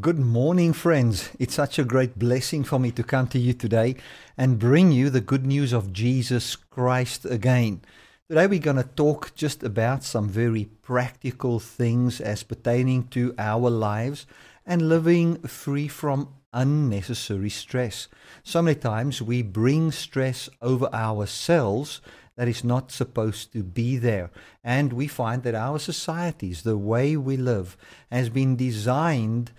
[0.00, 1.28] Good morning, friends.
[1.38, 3.96] It's such a great blessing for me to come to you today
[4.38, 7.82] and bring you the good news of Jesus Christ again.
[8.26, 13.68] Today, we're going to talk just about some very practical things as pertaining to our
[13.68, 14.24] lives
[14.64, 18.08] and living free from unnecessary stress.
[18.42, 22.00] So many times we bring stress over ourselves
[22.36, 24.30] that is not supposed to be there.
[24.64, 27.76] And we find that our societies, the way we live,
[28.10, 29.52] has been designed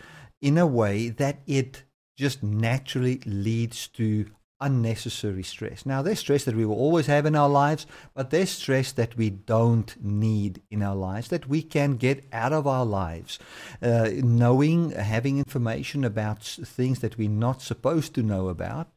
[0.43, 1.83] in a way that it
[2.17, 5.85] just naturally leads to unnecessary stress.
[5.85, 9.17] Now, there's stress that we will always have in our lives, but there's stress that
[9.17, 13.39] we don't need in our lives, that we can get out of our lives.
[13.81, 18.87] Uh, knowing, having information about things that we're not supposed to know about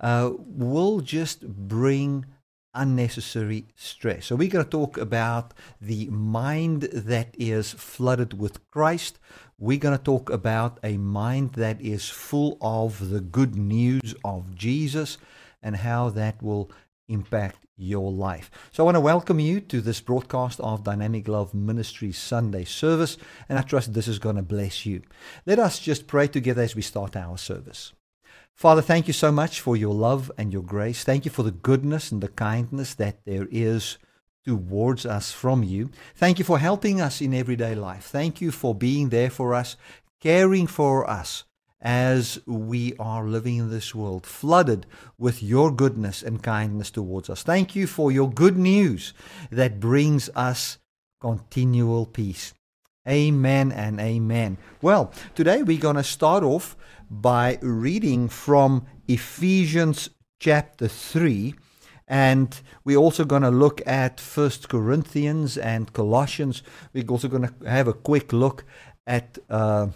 [0.00, 2.26] uh, will just bring
[2.74, 4.26] unnecessary stress.
[4.26, 9.18] So, we're going to talk about the mind that is flooded with Christ.
[9.58, 14.56] We're going to talk about a mind that is full of the good news of
[14.56, 15.16] Jesus
[15.62, 16.72] and how that will
[17.08, 18.50] impact your life.
[18.72, 23.16] So, I want to welcome you to this broadcast of Dynamic Love Ministry Sunday service,
[23.48, 25.02] and I trust this is going to bless you.
[25.46, 27.92] Let us just pray together as we start our service.
[28.54, 31.04] Father, thank you so much for your love and your grace.
[31.04, 33.98] Thank you for the goodness and the kindness that there is
[34.44, 35.90] towards us from you.
[36.14, 38.04] Thank you for helping us in everyday life.
[38.04, 39.76] Thank you for being there for us,
[40.20, 41.44] caring for us
[41.80, 44.86] as we are living in this world, flooded
[45.18, 47.42] with your goodness and kindness towards us.
[47.42, 49.12] Thank you for your good news
[49.50, 50.78] that brings us
[51.20, 52.54] continual peace.
[53.06, 54.56] Amen and amen.
[54.80, 56.74] Well, today we're going to start off
[57.10, 60.08] by reading from Ephesians
[60.40, 61.54] chapter 3.
[62.06, 66.62] And we're also going to look at First Corinthians and Colossians.
[66.92, 68.64] We're also going to have a quick look
[69.06, 69.88] at uh,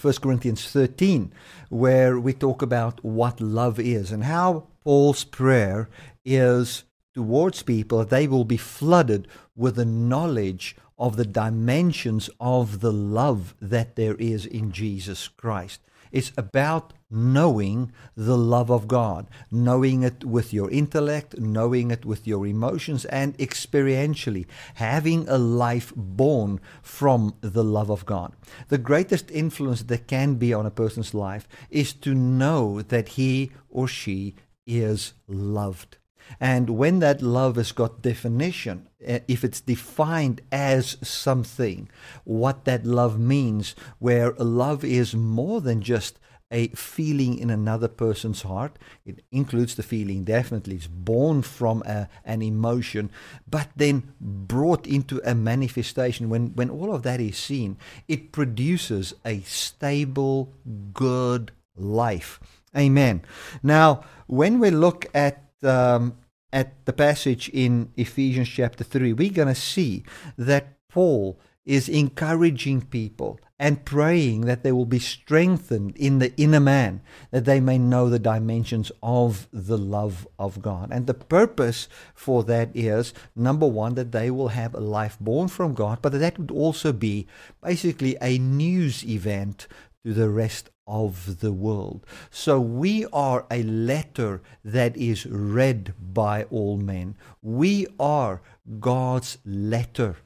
[0.00, 1.32] 1 Corinthians 13,
[1.68, 5.88] where we talk about what love is and how Paul's prayer
[6.24, 9.26] is towards people, they will be flooded
[9.56, 15.80] with the knowledge of the dimensions of the love that there is in Jesus Christ.
[16.12, 22.26] It's about knowing the love of God, knowing it with your intellect, knowing it with
[22.26, 28.32] your emotions, and experientially, having a life born from the love of God.
[28.68, 33.52] The greatest influence that can be on a person's life is to know that he
[33.68, 34.34] or she
[34.66, 35.98] is loved.
[36.40, 41.88] And when that love has got definition, eh, if it's defined as something,
[42.24, 46.18] what that love means, where love is more than just
[46.50, 48.78] a feeling in another person's heart.
[49.04, 50.76] It includes the feeling, definitely.
[50.76, 53.10] It's born from a, an emotion,
[53.48, 56.28] but then brought into a manifestation.
[56.28, 60.52] When, when all of that is seen, it produces a stable,
[60.92, 62.40] good life.
[62.76, 63.22] Amen.
[63.62, 66.16] Now, when we look at um,
[66.52, 70.04] at the passage in Ephesians chapter 3, we're going to see
[70.38, 76.60] that Paul is encouraging people and praying that they will be strengthened in the inner
[76.60, 77.00] man,
[77.30, 80.90] that they may know the dimensions of the love of God.
[80.92, 85.48] And the purpose for that is number one, that they will have a life born
[85.48, 87.26] from God, but that would also be
[87.62, 89.66] basically a news event
[90.04, 92.06] to the rest of the world.
[92.30, 97.16] So we are a letter that is read by all men.
[97.42, 98.40] We are
[98.78, 100.16] God's letter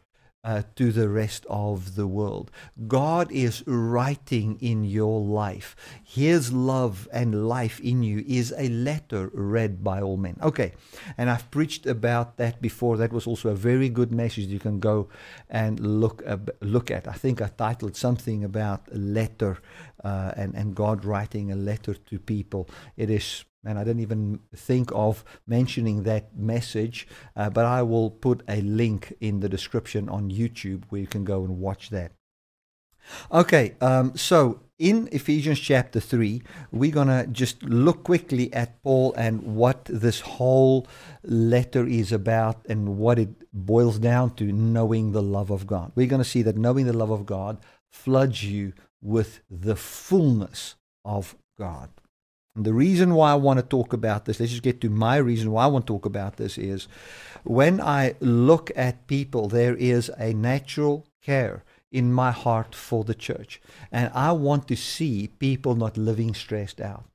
[0.43, 2.51] uh, to the rest of the world.
[2.89, 5.77] God is writing in your life.
[6.03, 10.37] His love and life in you is a letter read by all men.
[10.43, 10.73] Okay,
[11.19, 12.97] and I've preached about that before.
[12.97, 15.09] That was also a very good message you can go
[15.49, 17.07] and look uh, look at.
[17.07, 19.59] I think I titled something about a letter
[20.03, 22.69] uh, and and God writing a letter to people.
[22.97, 27.07] It is and I didn't even think of mentioning that message,
[27.37, 31.25] uh, but I will put a link in the description on YouTube where you can
[31.25, 32.13] go and watch that.
[33.33, 36.43] Okay, um, so in Ephesians chapter 3,
[36.73, 40.87] we're going to just look quickly at Paul and what this whole
[41.23, 45.93] letter is about and what it boils down to knowing the love of God.
[45.95, 47.59] We're going to see that knowing the love of God
[47.91, 48.73] floods you
[49.03, 51.91] with the fullness of God.
[52.61, 55.17] And the reason why I want to talk about this, let's just get to my
[55.17, 56.89] reason why I want to talk about this is
[57.43, 63.15] when I look at people, there is a natural care in my heart for the
[63.15, 63.63] church.
[63.91, 67.07] And I want to see people not living stressed out.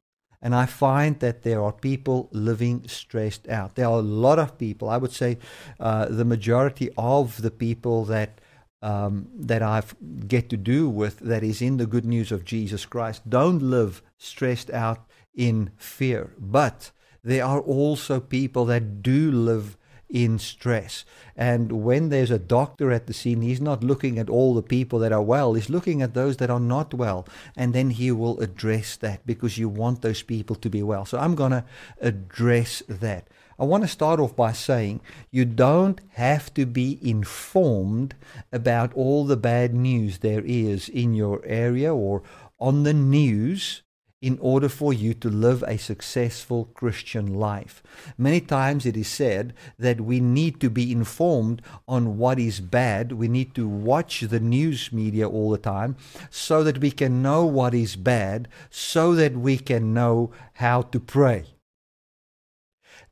[0.42, 3.76] And I find that there are people living stressed out.
[3.76, 5.38] There are a lot of people, I would say
[5.80, 8.42] uh, the majority of the people that
[8.82, 9.82] um, that I
[10.28, 13.28] get to do with that is in the good news of Jesus Christ.
[13.28, 16.34] Don't live stressed out in fear.
[16.38, 16.92] But
[17.24, 19.78] there are also people that do live
[20.10, 21.04] in stress.
[21.36, 25.00] And when there's a doctor at the scene, he's not looking at all the people
[25.00, 27.28] that are well, he's looking at those that are not well.
[27.56, 31.06] And then he will address that because you want those people to be well.
[31.06, 31.66] So I'm going to
[32.00, 33.28] address that.
[33.58, 35.02] I want to start off by saying
[35.32, 38.14] you don't have to be informed
[38.52, 42.22] about all the bad news there is in your area or
[42.60, 43.82] on the news
[44.26, 47.84] in order for you to live a successful Christian life.
[48.18, 53.12] Many times it is said that we need to be informed on what is bad.
[53.12, 55.96] We need to watch the news media all the time
[56.32, 61.00] so that we can know what is bad, so that we can know how to
[61.00, 61.46] pray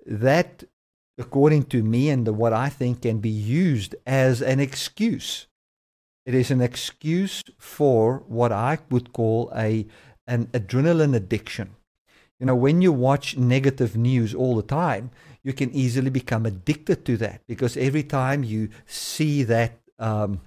[0.05, 0.63] that,
[1.17, 5.47] according to me and the, what I think, can be used as an excuse.
[6.25, 9.85] It is an excuse for what I would call a
[10.27, 11.75] an adrenaline addiction.
[12.39, 15.11] You know, when you watch negative news all the time,
[15.43, 20.41] you can easily become addicted to that because every time you see that um,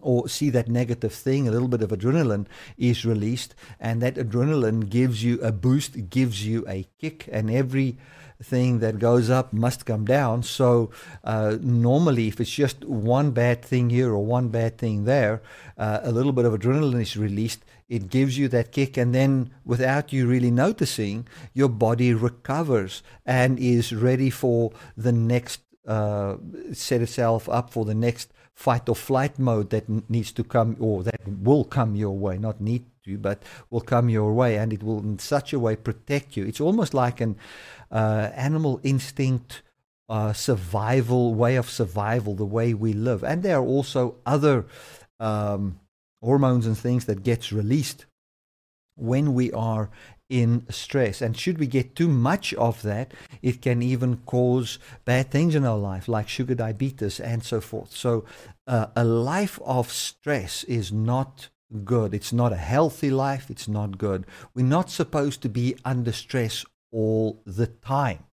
[0.00, 2.46] or see that negative thing, a little bit of adrenaline
[2.76, 7.96] is released, and that adrenaline gives you a boost, gives you a kick, and every
[8.42, 10.42] thing that goes up must come down.
[10.42, 10.90] So
[11.24, 15.42] uh, normally, if it's just one bad thing here or one bad thing there,
[15.78, 17.64] uh, a little bit of adrenaline is released.
[17.88, 23.58] It gives you that kick, and then without you really noticing, your body recovers and
[23.58, 25.60] is ready for the next.
[25.86, 26.36] Uh,
[26.72, 31.04] set itself up for the next fight or flight mode that needs to come or
[31.04, 34.82] that will come your way, not need to, but will come your way, and it
[34.82, 36.44] will in such a way protect you.
[36.44, 37.36] It's almost like an
[37.92, 39.62] uh, animal instinct,
[40.08, 43.22] uh, survival, way of survival, the way we live.
[43.22, 44.66] And there are also other
[45.20, 45.78] um,
[46.22, 48.06] hormones and things that gets released
[48.96, 49.90] when we are
[50.28, 51.22] in stress.
[51.22, 55.64] And should we get too much of that, it can even cause bad things in
[55.64, 57.92] our life, like sugar diabetes and so forth.
[57.92, 58.24] So,
[58.66, 61.48] uh, a life of stress is not
[61.84, 62.14] good.
[62.14, 63.50] It's not a healthy life.
[63.50, 64.26] It's not good.
[64.54, 68.24] We're not supposed to be under stress all the time.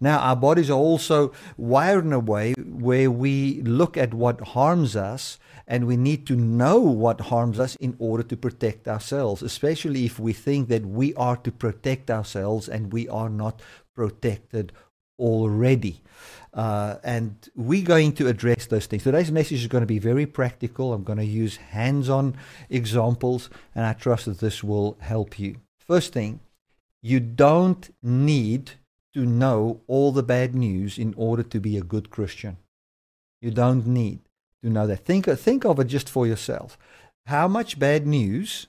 [0.00, 4.96] Now, our bodies are also wired in a way where we look at what harms
[4.96, 5.38] us
[5.68, 10.18] and we need to know what harms us in order to protect ourselves, especially if
[10.18, 13.60] we think that we are to protect ourselves and we are not
[13.94, 14.72] protected
[15.18, 16.00] already.
[16.54, 19.04] Uh, and we're going to address those things.
[19.04, 20.94] Today's message is going to be very practical.
[20.94, 22.34] I'm going to use hands on
[22.70, 25.56] examples, and I trust that this will help you.
[25.78, 26.40] First thing,
[27.02, 28.72] you don't need
[29.12, 32.56] to know all the bad news in order to be a good Christian.
[33.42, 34.20] You don't need
[34.62, 35.04] to know that.
[35.04, 36.78] Think, think of it just for yourself.
[37.26, 38.66] How much bad news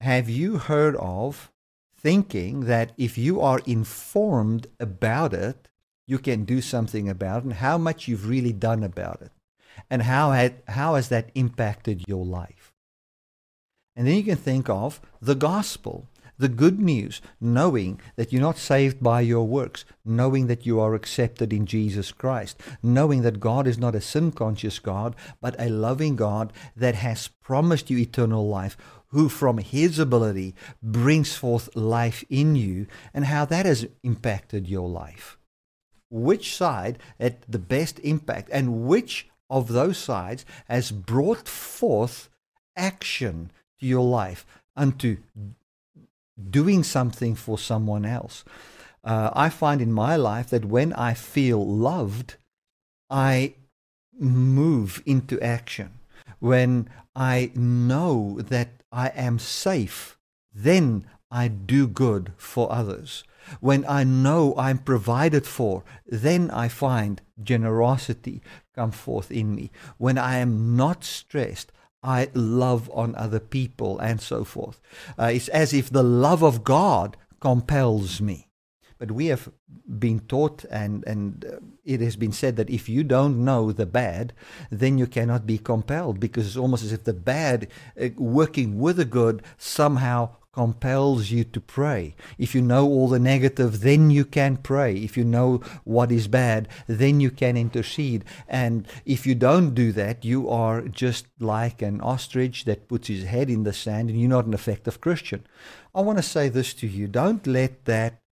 [0.00, 1.50] have you heard of
[1.96, 5.68] thinking that if you are informed about it,
[6.06, 9.30] you can do something about it, and how much you've really done about it?
[9.88, 12.72] And how, had, how has that impacted your life?
[13.94, 16.08] And then you can think of the gospel
[16.42, 20.94] the good news, knowing that you're not saved by your works, knowing that you are
[20.94, 25.68] accepted in Jesus Christ, knowing that God is not a sin conscious God, but a
[25.70, 28.76] loving God that has promised you eternal life,
[29.10, 34.88] who from his ability brings forth life in you, and how that has impacted your
[34.88, 35.38] life.
[36.10, 42.28] Which side had the best impact, and which of those sides has brought forth
[42.76, 45.18] action to your life unto
[46.50, 48.44] doing something for someone else.
[49.04, 52.36] Uh, I find in my life that when I feel loved,
[53.10, 53.54] I
[54.18, 55.98] move into action.
[56.38, 60.18] When I know that I am safe,
[60.54, 63.24] then I do good for others.
[63.60, 68.40] When I know I'm provided for, then I find generosity
[68.74, 69.70] come forth in me.
[69.98, 74.80] When I am not stressed, I love on other people and so forth.
[75.18, 78.48] Uh, it's as if the love of God compels me.
[78.98, 79.50] But we have
[79.98, 83.84] been taught, and, and uh, it has been said that if you don't know the
[83.84, 84.32] bad,
[84.70, 87.66] then you cannot be compelled because it's almost as if the bad,
[88.00, 92.14] uh, working with the good, somehow compels you to pray.
[92.38, 94.96] If you know all the negative, then you can pray.
[94.96, 98.24] If you know what is bad, then you can intercede.
[98.48, 103.24] And if you don't do that, you are just like an ostrich that puts his
[103.24, 105.46] head in the sand and you're not an effective Christian.
[105.94, 108.22] I want to say this to you don't let that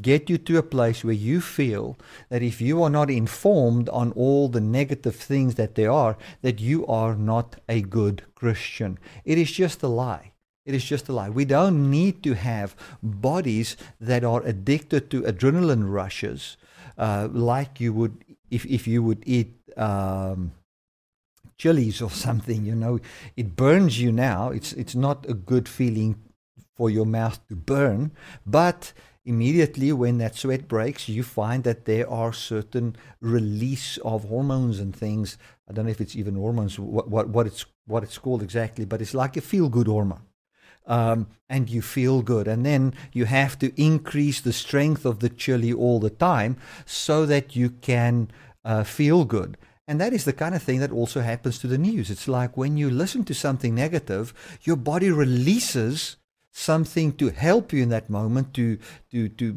[0.00, 1.96] get you to a place where you feel
[2.28, 6.60] that if you are not informed on all the negative things that there are, that
[6.60, 8.98] you are not a good Christian.
[9.24, 10.32] It is just a lie.
[10.66, 11.30] It is just a lie.
[11.30, 16.56] We don't need to have bodies that are addicted to adrenaline rushes,
[16.98, 20.52] uh, like you would if if you would eat um,
[21.56, 22.66] chilies or something.
[22.66, 22.98] You know,
[23.36, 24.50] it burns you now.
[24.50, 26.16] It's it's not a good feeling
[26.74, 28.10] for your mouth to burn,
[28.44, 28.92] but
[29.24, 34.94] immediately when that sweat breaks, you find that there are certain release of hormones and
[34.94, 35.38] things.
[35.68, 38.84] I don't know if it's even hormones, what what, what it's what it's called exactly,
[38.84, 40.25] but it's like a feel good hormone
[40.86, 42.48] um, and you feel good.
[42.48, 47.26] And then you have to increase the strength of the chili all the time so
[47.26, 48.30] that you can
[48.64, 49.56] uh, feel good.
[49.88, 52.10] And that is the kind of thing that also happens to the news.
[52.10, 56.16] It's like when you listen to something negative, your body releases
[56.50, 58.78] something to help you in that moment to
[59.10, 59.54] to to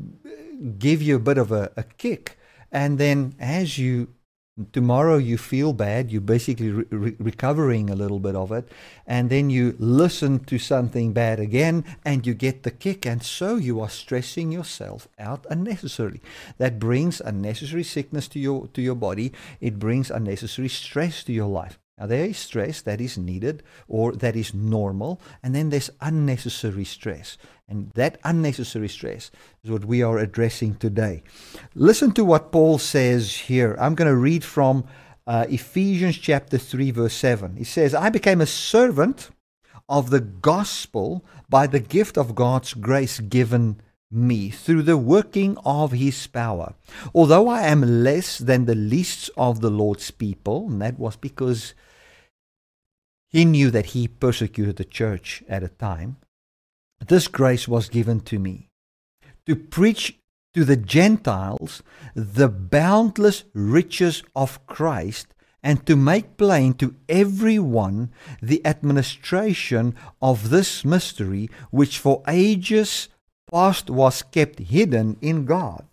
[0.77, 2.37] give you a bit of a, a kick.
[2.71, 4.09] And then as you
[4.73, 8.67] tomorrow you feel bad you're basically re- recovering a little bit of it
[9.07, 13.55] and then you listen to something bad again and you get the kick and so
[13.55, 16.21] you are stressing yourself out unnecessarily.
[16.57, 19.33] That brings unnecessary sickness to your to your body.
[19.59, 21.79] It brings unnecessary stress to your life.
[21.97, 26.85] Now, there is stress that is needed or that is normal, and then there's unnecessary
[26.85, 27.37] stress.
[27.69, 29.29] And that unnecessary stress
[29.63, 31.21] is what we are addressing today.
[31.75, 33.77] Listen to what Paul says here.
[33.79, 34.85] I'm going to read from
[35.27, 37.55] uh, Ephesians chapter 3, verse 7.
[37.57, 39.29] He says, I became a servant
[39.87, 43.79] of the gospel by the gift of God's grace given
[44.11, 46.73] me through the working of his power.
[47.13, 51.75] Although I am less than the least of the Lord's people, and that was because
[53.29, 56.17] he knew that he persecuted the church at a time.
[57.07, 58.69] This grace was given to me
[59.45, 60.19] to preach
[60.53, 61.81] to the Gentiles
[62.15, 70.85] the boundless riches of Christ and to make plain to everyone the administration of this
[70.85, 73.09] mystery which for ages
[73.51, 75.87] past was kept hidden in God,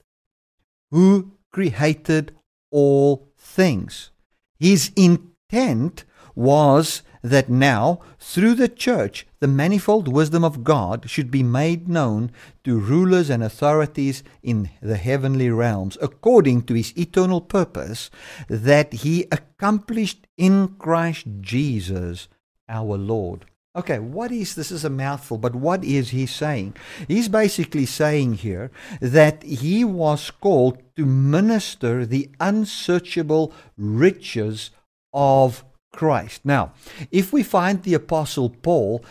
[0.90, 2.36] who created
[2.70, 4.10] all things.
[4.58, 11.42] His intent was that now, through the church, the manifold wisdom of God should be
[11.42, 12.30] made known
[12.64, 18.10] to rulers and authorities in the heavenly realms, according to his eternal purpose
[18.48, 22.28] that he accomplished in Christ Jesus
[22.68, 23.46] our Lord.
[23.76, 24.70] Okay, what is this?
[24.70, 26.74] Is a mouthful, but what is he saying?
[27.06, 28.70] He's basically saying here
[29.02, 34.70] that he was called to minister the unsearchable riches
[35.12, 35.62] of
[35.96, 36.44] Christ.
[36.44, 36.72] Now,
[37.10, 39.04] if we find the Apostle Paul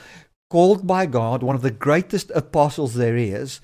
[0.50, 3.60] called by God, one of the greatest apostles there is,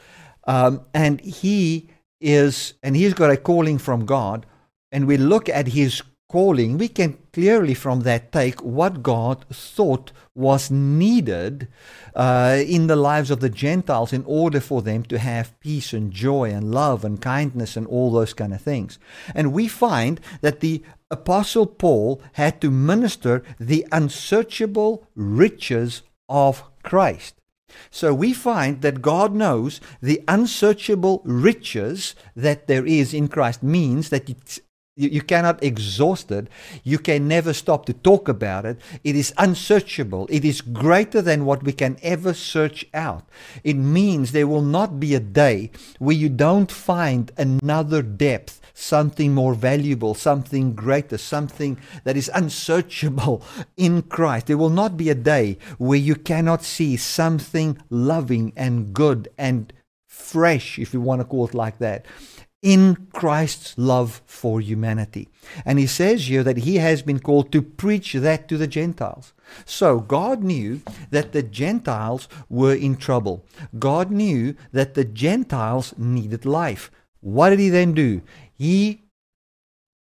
[0.46, 4.46] um, and he is, and he's got a calling from God,
[4.92, 6.02] and we look at his
[6.32, 11.68] calling, we can clearly from that take what God thought was needed
[12.16, 16.10] uh, in the lives of the Gentiles in order for them to have peace and
[16.10, 18.98] joy and love and kindness and all those kind of things.
[19.36, 27.36] And we find that the Apostle Paul had to minister the unsearchable riches of Christ.
[27.90, 34.10] So we find that God knows the unsearchable riches that there is in Christ means
[34.10, 34.62] that it's
[34.96, 36.48] you, you cannot exhaust it.
[36.84, 38.80] You can never stop to talk about it.
[39.04, 40.28] It is unsearchable.
[40.30, 43.28] It is greater than what we can ever search out.
[43.64, 49.34] It means there will not be a day where you don't find another depth, something
[49.34, 53.44] more valuable, something greater, something that is unsearchable
[53.78, 54.48] in Christ.
[54.48, 59.72] There will not be a day where you cannot see something loving and good and
[60.08, 62.06] fresh, if you want to call it like that
[62.62, 65.28] in Christ's love for humanity.
[65.66, 69.34] And he says here that he has been called to preach that to the Gentiles.
[69.66, 73.46] So God knew that the Gentiles were in trouble.
[73.80, 76.92] God knew that the Gentiles needed life.
[77.20, 78.22] What did he then do?
[78.54, 79.04] He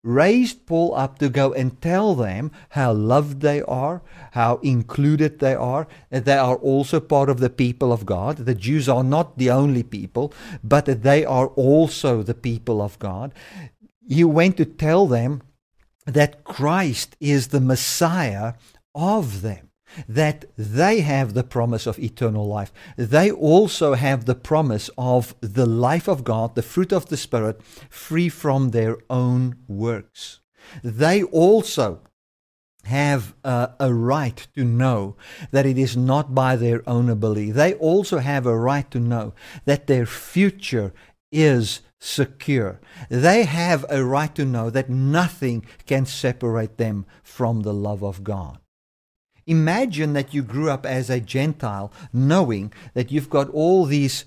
[0.03, 4.01] raised Paul up to go and tell them how loved they are,
[4.31, 8.37] how included they are, that they are also part of the people of God.
[8.37, 12.97] The Jews are not the only people, but that they are also the people of
[12.99, 13.33] God.
[14.07, 15.41] He went to tell them
[16.05, 18.53] that Christ is the Messiah
[18.95, 19.68] of them
[20.07, 22.71] that they have the promise of eternal life.
[22.97, 27.61] They also have the promise of the life of God, the fruit of the Spirit,
[27.89, 30.39] free from their own works.
[30.83, 32.01] They also
[32.85, 35.15] have uh, a right to know
[35.51, 37.51] that it is not by their own ability.
[37.51, 39.33] They also have a right to know
[39.65, 40.93] that their future
[41.31, 42.79] is secure.
[43.09, 48.23] They have a right to know that nothing can separate them from the love of
[48.23, 48.59] God.
[49.49, 54.23] Imagine that you grew up as a Gentile knowing that you've got all these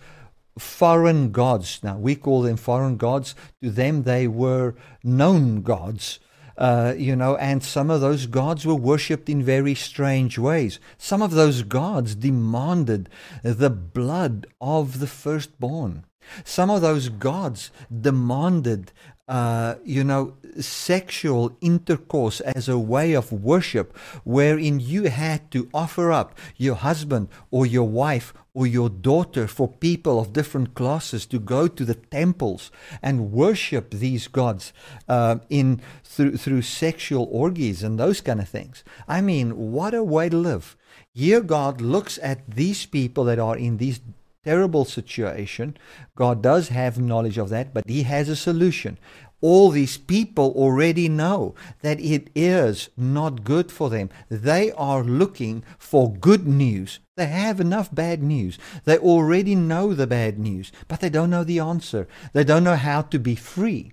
[0.58, 1.78] foreign gods.
[1.82, 3.36] Now, we call them foreign gods.
[3.62, 4.74] To them, they were
[5.04, 6.18] known gods.
[6.58, 10.80] Uh, you know, and some of those gods were worshipped in very strange ways.
[10.98, 13.08] Some of those gods demanded
[13.42, 16.04] the blood of the firstborn.
[16.44, 18.92] Some of those gods demanded,
[19.32, 26.12] uh, you know, sexual intercourse as a way of worship, wherein you had to offer
[26.12, 31.38] up your husband or your wife or your daughter for people of different classes to
[31.38, 32.70] go to the temples
[33.00, 34.74] and worship these gods
[35.08, 38.84] uh, in through through sexual orgies and those kind of things.
[39.08, 40.76] I mean, what a way to live!
[41.14, 44.00] Here, God looks at these people that are in these
[44.44, 45.76] terrible situation.
[46.16, 48.98] God does have knowledge of that, but He has a solution.
[49.40, 54.08] All these people already know that it is not good for them.
[54.28, 57.00] They are looking for good news.
[57.16, 58.58] They have enough bad news.
[58.84, 62.06] They already know the bad news, but they don't know the answer.
[62.32, 63.92] They don't know how to be free.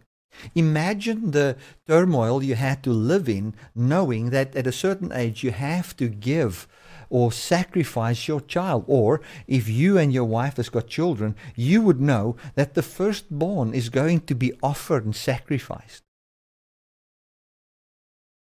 [0.56, 5.52] Imagine the turmoil you had to live in knowing that at a certain age you
[5.52, 6.68] have to give
[7.10, 8.86] or sacrifice your child.
[8.88, 13.74] Or if you and your wife has got children, you would know that the firstborn
[13.74, 16.04] is going to be offered and sacrificed.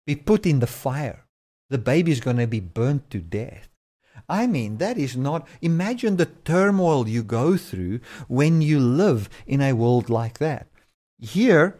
[0.06, 1.26] Be put in the fire.
[1.70, 3.68] The baby is going to be burnt to death.
[4.28, 5.46] I mean, that is not.
[5.60, 10.66] Imagine the turmoil you go through when you live in a world like that.
[11.18, 11.78] Here,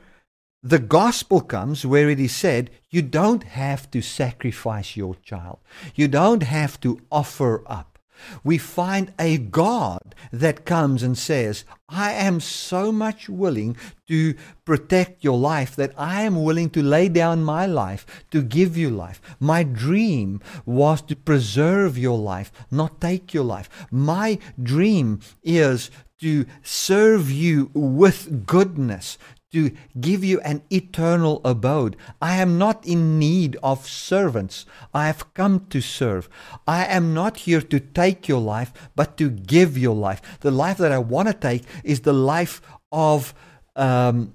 [0.62, 5.58] the gospel comes where it is said, you don't have to sacrifice your child.
[5.94, 7.98] You don't have to offer up.
[8.42, 13.76] We find a God that comes and says, I am so much willing
[14.08, 14.34] to
[14.64, 18.90] protect your life that I am willing to lay down my life to give you
[18.90, 19.20] life.
[19.38, 23.70] My dream was to preserve your life, not take your life.
[23.90, 29.18] My dream is to serve you with goodness,
[29.52, 31.96] to give you an eternal abode.
[32.20, 34.66] I am not in need of servants.
[34.92, 36.28] I have come to serve.
[36.66, 40.20] I am not here to take your life, but to give your life.
[40.40, 42.60] The life that I want to take is the life
[42.92, 43.34] of
[43.74, 44.34] um,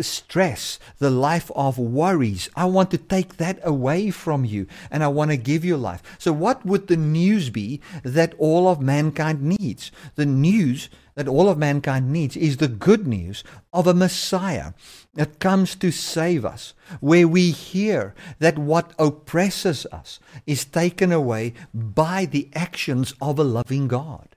[0.00, 2.48] stress, the life of worries.
[2.56, 6.02] I want to take that away from you and I want to give you life.
[6.18, 9.90] So, what would the news be that all of mankind needs?
[10.14, 14.72] The news that all of mankind needs is the good news of a Messiah
[15.14, 21.52] that comes to save us, where we hear that what oppresses us is taken away
[21.74, 24.36] by the actions of a loving God.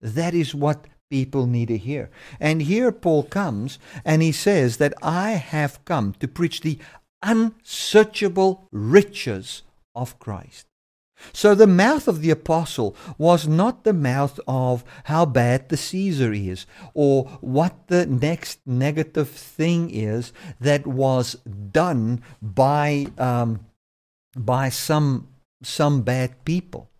[0.00, 2.10] That is what people need to hear.
[2.40, 6.76] And here Paul comes and he says that I have come to preach the
[7.22, 9.62] unsearchable riches
[9.94, 10.66] of Christ.
[11.32, 16.32] So the mouth of the apostle was not the mouth of how bad the Caesar
[16.32, 21.36] is or what the next negative thing is that was
[21.70, 23.60] done by um,
[24.36, 25.28] by some
[25.62, 26.90] some bad people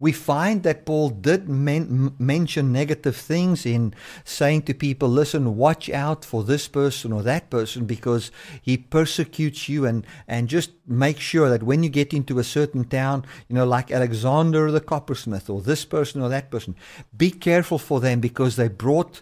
[0.00, 5.90] we find that Paul did men- mention negative things in saying to people, listen, watch
[5.90, 8.32] out for this person or that person because
[8.62, 12.84] he persecutes you and, and just make sure that when you get into a certain
[12.84, 16.74] town, you know, like Alexander the coppersmith or this person or that person,
[17.16, 19.20] be careful for them because they brought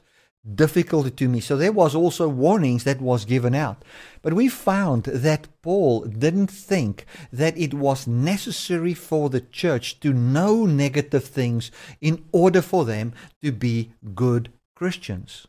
[0.55, 1.41] difficulty to me.
[1.41, 3.85] So there was also warnings that was given out.
[4.23, 10.13] But we found that Paul didn't think that it was necessary for the church to
[10.13, 15.47] know negative things in order for them to be good Christians.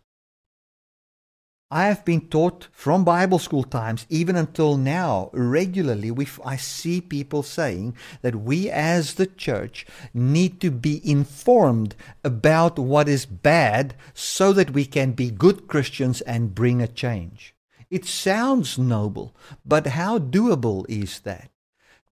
[1.72, 7.00] I have been taught from Bible school times, even until now, regularly, we, I see
[7.00, 13.94] people saying that we as the church need to be informed about what is bad
[14.16, 17.54] so that we can be good Christians and bring a change.
[17.92, 21.52] It sounds noble, but how doable is that?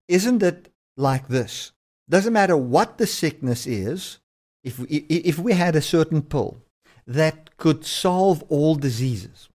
[0.07, 1.73] Isn't it like this?
[2.11, 4.19] Doesn't matter what the sickness is,
[4.63, 6.59] if we, if we had a certain pill
[7.07, 9.49] that could solve all diseases.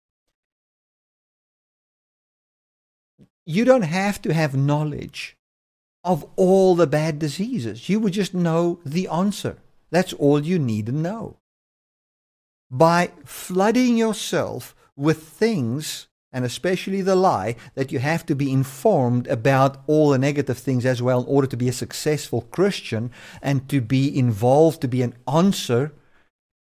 [3.45, 5.35] You don't have to have knowledge
[6.03, 7.89] of all the bad diseases.
[7.89, 9.57] You would just know the answer.
[9.89, 11.37] That's all you need to know.
[12.69, 19.25] By flooding yourself with things, and especially the lie, that you have to be informed
[19.27, 23.09] about all the negative things as well in order to be a successful Christian
[23.41, 25.91] and to be involved, to be an answer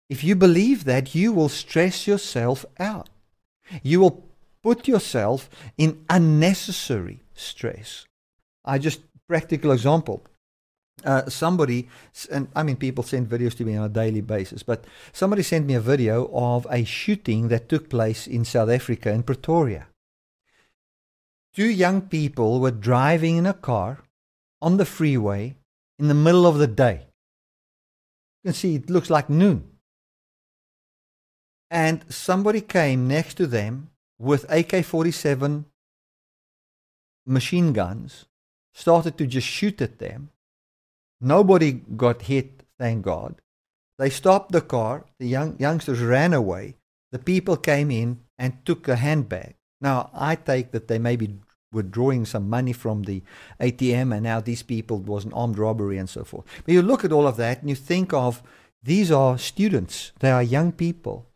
[0.09, 3.09] if you believe that, you will stress yourself out.
[3.83, 4.23] You will
[4.63, 8.05] put yourself in unnecessary stress.
[8.63, 10.23] I just practical example.
[11.05, 11.87] Uh, somebody,
[12.31, 15.67] and I mean, people send videos to me on a daily basis, but somebody sent
[15.67, 19.87] me a video of a shooting that took place in South Africa in Pretoria.
[21.53, 24.03] Two young people were driving in a car
[24.61, 25.55] on the freeway
[25.99, 27.07] in the middle of the day.
[28.43, 29.76] You can see it looks like noon.
[31.69, 35.65] And somebody came next to them with AK 47
[37.25, 38.25] machine guns,
[38.73, 40.30] started to just shoot at them.
[41.19, 43.36] Nobody got hit, thank God.
[43.99, 46.75] They stopped the car, the young, youngsters ran away.
[47.12, 49.56] The people came in and took a handbag.
[49.82, 51.39] Now, I take that they maybe
[51.71, 53.23] were drawing some money from the
[53.60, 56.45] ATM, and now these people was an armed robbery and so forth.
[56.65, 58.41] But you look at all of that and you think of
[58.84, 61.26] these are students, they are young people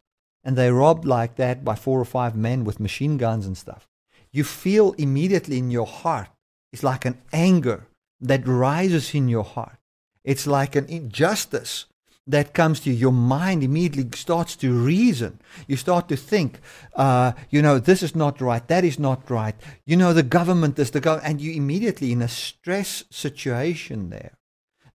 [0.43, 3.87] and they robbed like that by four or five men with machine guns and stuff,
[4.31, 6.29] you feel immediately in your heart,
[6.71, 7.87] it's like an anger
[8.19, 9.77] that rises in your heart.
[10.23, 11.85] It's like an injustice
[12.27, 12.95] that comes to you.
[12.95, 15.39] Your mind immediately starts to reason.
[15.67, 16.59] You start to think,
[16.95, 19.55] uh, you know, this is not right, that is not right.
[19.85, 24.37] You know, the government is the government, and you immediately in a stress situation there.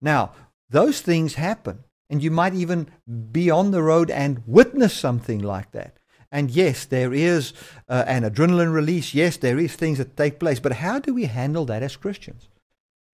[0.00, 0.32] Now,
[0.70, 1.84] those things happen.
[2.08, 2.88] And you might even
[3.32, 5.98] be on the road and witness something like that.
[6.30, 7.52] And yes, there is
[7.88, 9.14] uh, an adrenaline release.
[9.14, 10.60] Yes, there is things that take place.
[10.60, 12.48] But how do we handle that as Christians?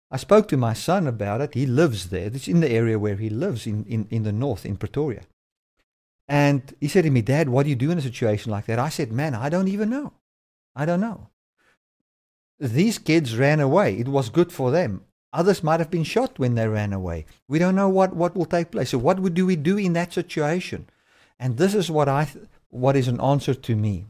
[0.09, 1.53] I spoke to my son about it.
[1.53, 2.27] He lives there.
[2.27, 5.21] It's in the area where he lives in, in, in the north, in Pretoria.
[6.27, 8.79] And he said to me, Dad, what do you do in a situation like that?
[8.79, 10.13] I said, Man, I don't even know.
[10.75, 11.29] I don't know.
[12.59, 13.97] These kids ran away.
[13.97, 15.03] It was good for them.
[15.33, 17.25] Others might have been shot when they ran away.
[17.47, 18.89] We don't know what, what will take place.
[18.89, 20.87] So what do we do in that situation?
[21.39, 22.27] And this is what I
[22.69, 24.05] what is an answer to me.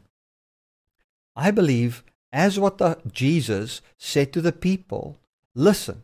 [1.34, 5.18] I believe as what the, Jesus said to the people,
[5.54, 6.02] listen,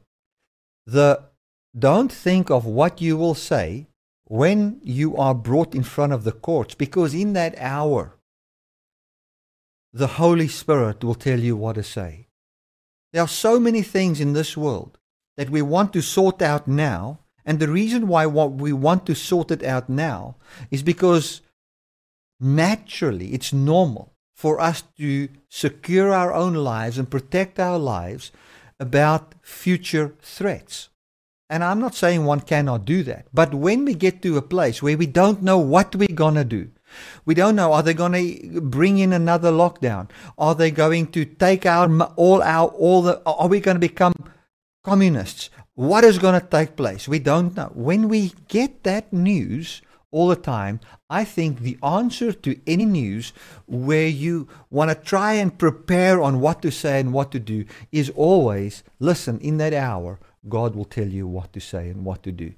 [0.86, 1.22] the
[1.78, 3.86] don't think of what you will say
[4.24, 8.14] when you are brought in front of the courts because in that hour
[9.92, 12.28] the Holy Spirit will tell you what to say.
[13.12, 14.97] There are so many things in this world
[15.38, 17.20] that we want to sort out now.
[17.46, 20.34] And the reason why what we want to sort it out now
[20.72, 21.40] is because
[22.40, 28.32] naturally it's normal for us to secure our own lives and protect our lives
[28.80, 30.88] about future threats.
[31.48, 33.26] And I'm not saying one cannot do that.
[33.32, 36.44] But when we get to a place where we don't know what we're going to
[36.44, 36.70] do,
[37.24, 37.72] we don't know.
[37.72, 40.10] Are they going to bring in another lockdown?
[40.36, 43.22] Are they going to take out all our all the?
[43.24, 44.14] Are we going to become
[44.84, 45.50] communists.
[45.74, 47.06] What is going to take place?
[47.06, 47.70] We don't know.
[47.74, 53.32] When we get that news all the time, I think the answer to any news
[53.66, 57.64] where you want to try and prepare on what to say and what to do
[57.92, 62.22] is always listen, in that hour, God will tell you what to say and what
[62.22, 62.52] to do.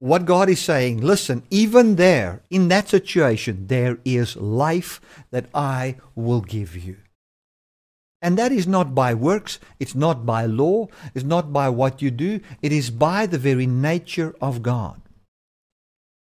[0.00, 5.00] What God is saying, listen, even there, in that situation, there is life
[5.30, 6.98] that I will give you.
[8.20, 12.10] And that is not by works, it's not by law, it's not by what you
[12.10, 15.00] do, it is by the very nature of God.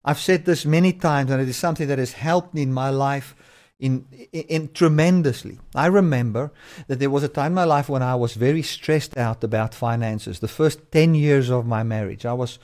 [0.03, 2.89] I've said this many times, and it is something that has helped me in my
[2.89, 3.35] life
[3.79, 5.59] in, in, in, tremendously.
[5.75, 6.51] I remember
[6.87, 9.75] that there was a time in my life when I was very stressed out about
[9.75, 10.39] finances.
[10.39, 12.59] The first 10 years of my marriage, I was,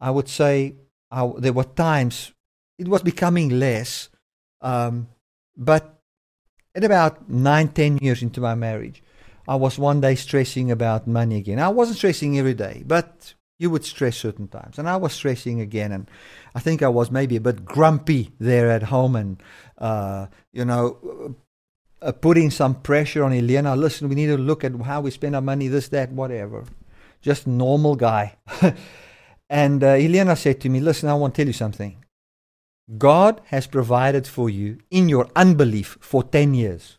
[0.00, 0.74] I would say,
[1.10, 2.32] I, there were times
[2.78, 4.08] it was becoming less,
[4.60, 5.08] um,
[5.56, 5.95] but
[6.76, 9.02] at about nine, ten years into my marriage,
[9.48, 11.58] I was one day stressing about money again.
[11.58, 14.78] I wasn't stressing every day, but you would stress certain times.
[14.78, 15.90] And I was stressing again.
[15.90, 16.10] And
[16.54, 19.42] I think I was maybe a bit grumpy there at home and,
[19.78, 21.34] uh, you know,
[22.02, 23.74] uh, putting some pressure on Elena.
[23.74, 26.64] Listen, we need to look at how we spend our money, this, that, whatever.
[27.22, 28.36] Just normal guy.
[29.48, 32.04] and uh, Elena said to me, Listen, I want to tell you something.
[32.98, 36.98] God has provided for you in your unbelief for 10 years.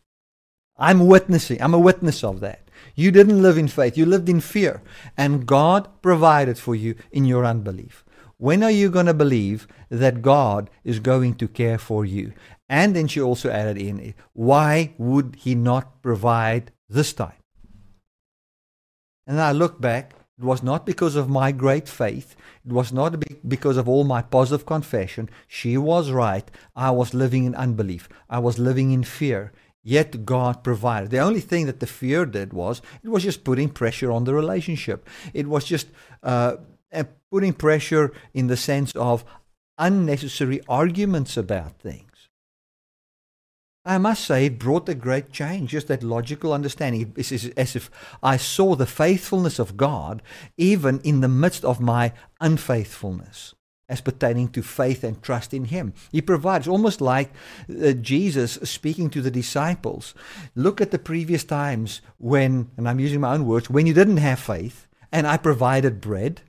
[0.77, 2.69] I'm witnessing, I'm a witness of that.
[2.93, 4.81] You didn't live in faith, you lived in fear.
[5.15, 8.03] And God provided for you in your unbelief.
[8.37, 12.33] When are you going to believe that God is going to care for you?
[12.69, 17.41] And then she also added in, why would He not provide this time?
[19.25, 22.35] And I look back it was not because of my great faith.
[22.67, 23.15] It was not
[23.47, 25.29] because of all my positive confession.
[25.47, 26.51] She was right.
[26.75, 28.09] I was living in unbelief.
[28.29, 29.53] I was living in fear.
[29.83, 31.09] Yet God provided.
[31.11, 34.33] The only thing that the fear did was it was just putting pressure on the
[34.33, 35.07] relationship.
[35.33, 35.87] It was just
[36.23, 36.57] uh,
[37.31, 39.23] putting pressure in the sense of
[39.77, 42.06] unnecessary arguments about things.
[43.87, 47.13] I must say, it brought a great change, just that logical understanding.
[47.15, 47.89] It's as if
[48.21, 50.21] I saw the faithfulness of God
[50.57, 53.55] even in the midst of my unfaithfulness
[53.89, 55.93] as pertaining to faith and trust in Him.
[56.11, 57.31] He provides, almost like
[57.69, 60.13] uh, Jesus speaking to the disciples.
[60.55, 64.17] Look at the previous times when, and I'm using my own words, when you didn't
[64.17, 66.41] have faith and I provided bread.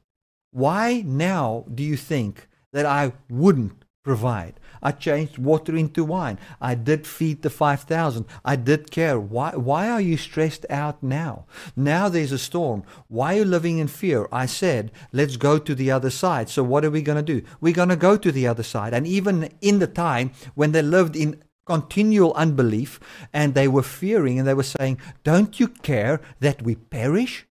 [0.50, 4.58] Why now do you think that I wouldn't provide?
[4.82, 6.38] I changed water into wine.
[6.60, 8.24] I did feed the 5,000.
[8.44, 9.18] I did care.
[9.18, 11.46] Why, why are you stressed out now?
[11.76, 12.84] Now there's a storm.
[13.08, 14.28] Why are you living in fear?
[14.30, 16.48] I said, let's go to the other side.
[16.48, 17.46] So what are we going to do?
[17.60, 18.94] We're going to go to the other side.
[18.94, 22.98] And even in the time when they lived in continual unbelief
[23.32, 27.47] and they were fearing and they were saying, Don't you care that we perish?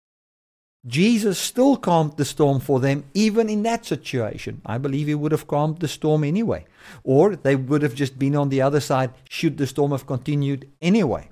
[0.87, 4.61] Jesus still calmed the storm for them, even in that situation.
[4.65, 6.65] I believe he would have calmed the storm anyway.
[7.03, 10.69] Or they would have just been on the other side should the storm have continued
[10.81, 11.29] anyway.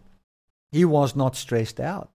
[0.72, 2.12] He was not stressed out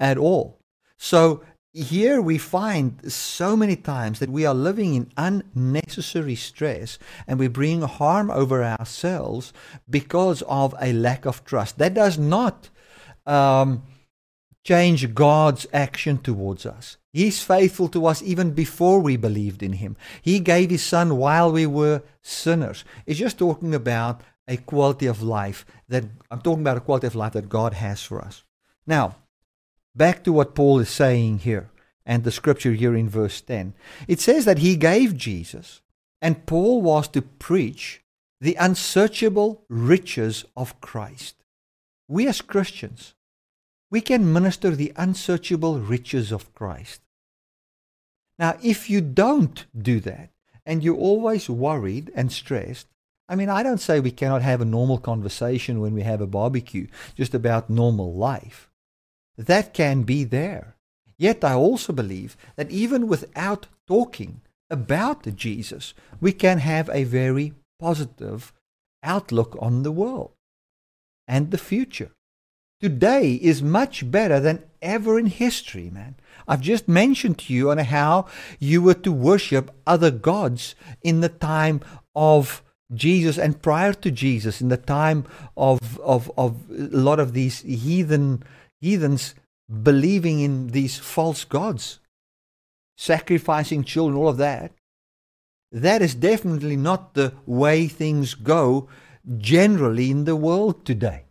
[0.00, 0.58] at all.
[0.96, 6.98] So here we find so many times that we are living in unnecessary stress
[7.28, 9.52] and we bring harm over ourselves
[9.88, 11.78] because of a lack of trust.
[11.78, 12.68] That does not.
[13.26, 13.84] Um,
[14.64, 16.96] change God's action towards us.
[17.12, 19.96] He's faithful to us even before we believed in Him.
[20.22, 22.84] He gave His Son while we were sinners.
[23.06, 27.14] It's just talking about a quality of life that I'm talking about a quality of
[27.14, 28.44] life that God has for us.
[28.86, 29.16] Now,
[29.94, 31.70] back to what Paul is saying here
[32.04, 33.74] and the scripture here in verse 10.
[34.08, 35.80] It says that He gave Jesus,
[36.20, 38.02] and Paul was to preach
[38.40, 41.36] the unsearchable riches of Christ.
[42.08, 43.14] We as Christians,
[43.90, 47.00] we can minister the unsearchable riches of Christ.
[48.38, 50.30] Now, if you don't do that,
[50.64, 52.86] and you're always worried and stressed,
[53.28, 56.26] I mean, I don't say we cannot have a normal conversation when we have a
[56.26, 58.68] barbecue, just about normal life.
[59.36, 60.76] That can be there.
[61.16, 67.54] Yet I also believe that even without talking about Jesus, we can have a very
[67.78, 68.52] positive
[69.02, 70.32] outlook on the world
[71.26, 72.12] and the future
[72.80, 76.16] today is much better than ever in history, man.
[76.48, 78.26] I've just mentioned to you on how
[78.58, 81.80] you were to worship other gods in the time
[82.14, 82.62] of
[82.92, 87.60] Jesus and prior to Jesus, in the time of, of, of a lot of these
[87.60, 88.42] heathen
[88.80, 89.34] heathens
[89.82, 92.00] believing in these false gods,
[92.96, 94.72] sacrificing children, all of that.
[95.70, 98.88] That is definitely not the way things go
[99.38, 101.26] generally in the world today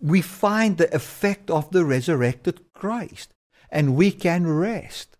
[0.00, 3.34] we find the effect of the resurrected Christ
[3.70, 5.16] and we can rest.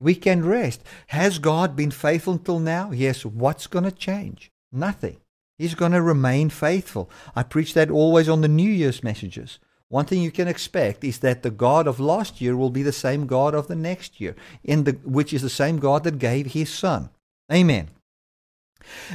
[0.00, 0.82] We can rest.
[1.08, 2.90] Has God been faithful until now?
[2.90, 3.24] Yes.
[3.24, 4.50] What's going to change?
[4.72, 5.18] Nothing.
[5.58, 7.08] He's going to remain faithful.
[7.36, 9.58] I preach that always on the New Year's messages.
[9.88, 12.92] One thing you can expect is that the God of last year will be the
[12.92, 14.34] same God of the next year,
[14.64, 17.10] in the, which is the same God that gave his Son.
[17.52, 17.90] Amen.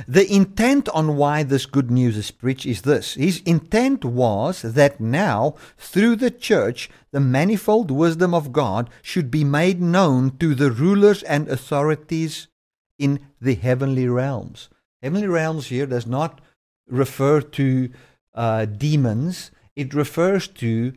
[0.07, 3.15] The intent on why this good news is preached is this.
[3.15, 9.43] His intent was that now, through the church, the manifold wisdom of God should be
[9.43, 12.47] made known to the rulers and authorities
[12.99, 14.69] in the heavenly realms.
[15.01, 16.41] Heavenly realms here does not
[16.87, 17.89] refer to
[18.33, 20.93] uh, demons, it refers to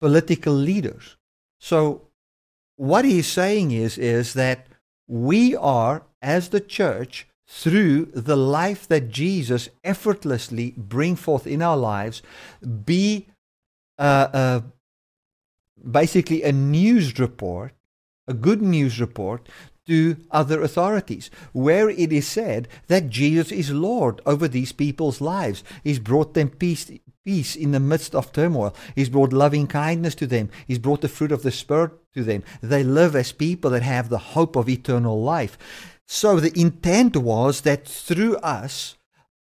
[0.00, 1.16] political leaders.
[1.58, 2.08] So,
[2.76, 4.66] what he's saying is, is that
[5.08, 11.76] we are, as the church, through the life that Jesus effortlessly bring forth in our
[11.76, 12.22] lives,
[12.84, 13.28] be
[13.98, 14.60] uh, uh,
[15.88, 17.72] basically a news report,
[18.26, 19.48] a good news report
[19.86, 25.62] to other authorities, where it is said that Jesus is Lord over these people's lives.
[25.84, 26.90] He's brought them peace,
[27.24, 28.74] peace in the midst of turmoil.
[28.96, 30.50] He's brought loving kindness to them.
[30.66, 32.42] He's brought the fruit of the Spirit to them.
[32.60, 35.56] They live as people that have the hope of eternal life.
[36.06, 38.96] So the intent was that through us,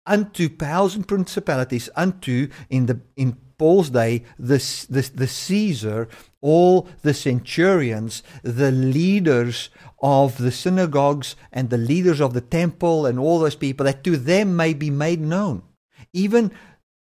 [0.06, 4.58] unto powers and principalities, unto in the in Paul's day, the,
[4.90, 6.10] the, the Caesar,
[6.42, 9.70] all the centurions, the leaders
[10.02, 14.18] of the synagogues and the leaders of the temple and all those people, that to
[14.18, 15.64] them may be made known.
[16.12, 16.52] Even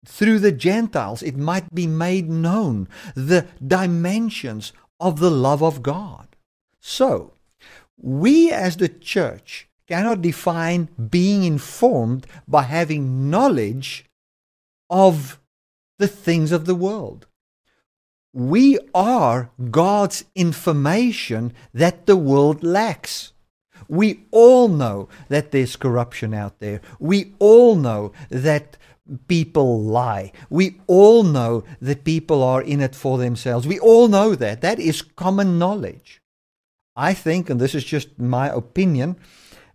[0.05, 6.37] through the Gentiles, it might be made known the dimensions of the love of God.
[6.81, 7.35] So,
[8.03, 14.05] we as the church cannot define being informed by having knowledge
[14.91, 15.41] of
[15.99, 17.27] the things of the world.
[18.35, 23.33] We are God's information that the world lacks.
[23.89, 26.81] We all know that there's corruption out there.
[26.99, 28.79] We all know that
[29.29, 30.33] people lie.
[30.49, 33.67] We all know that people are in it for themselves.
[33.67, 34.63] We all know that.
[34.63, 36.22] That is common knowledge.
[36.97, 39.17] I think, and this is just my opinion,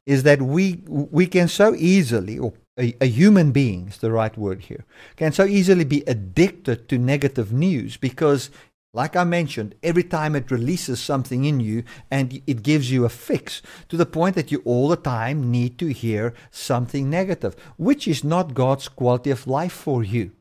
[0.06, 4.38] is that we we can so easily, or a, a, human being is the right
[4.38, 8.50] word here, can so easily be addicted to negative news because,
[8.94, 13.10] like I mentioned, every time it releases something in you and it gives you a
[13.10, 18.08] fix to the point that you all the time need to hear something negative, which
[18.08, 20.32] is not God's quality of life for you.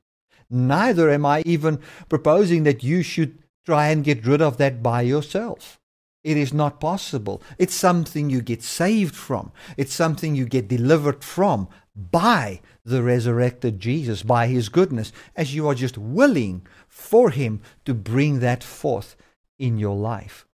[0.48, 5.02] Neither am I even proposing that you should try and get rid of that by
[5.02, 5.80] yourself.
[6.26, 7.40] It is not possible.
[7.56, 9.52] It's something you get saved from.
[9.76, 15.68] It's something you get delivered from by the resurrected Jesus, by his goodness, as you
[15.68, 19.14] are just willing for him to bring that forth
[19.60, 20.48] in your life.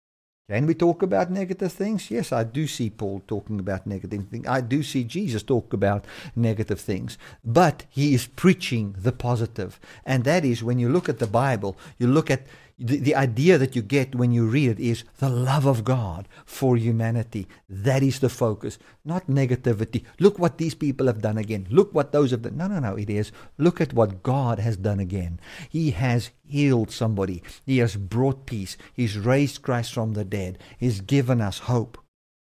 [0.49, 2.10] Can we talk about negative things?
[2.10, 4.47] Yes, I do see Paul talking about negative things.
[4.47, 6.05] I do see Jesus talk about
[6.36, 7.19] negative things.
[7.45, 9.79] But he is preaching the positive.
[10.03, 12.47] And that is when you look at the Bible, you look at
[12.80, 16.28] the, the idea that you get when you read it is the love of God
[16.46, 17.48] for humanity.
[17.68, 20.06] That is the focus, not negativity.
[20.20, 21.68] Look what these people have done again.
[21.70, 22.58] Look what those have done.
[22.58, 22.96] No, no, no.
[22.96, 25.39] It is look at what God has done again.
[25.70, 31.02] He has healed somebody, He has brought peace, He's raised Christ from the dead, He's
[31.02, 31.98] given us hope.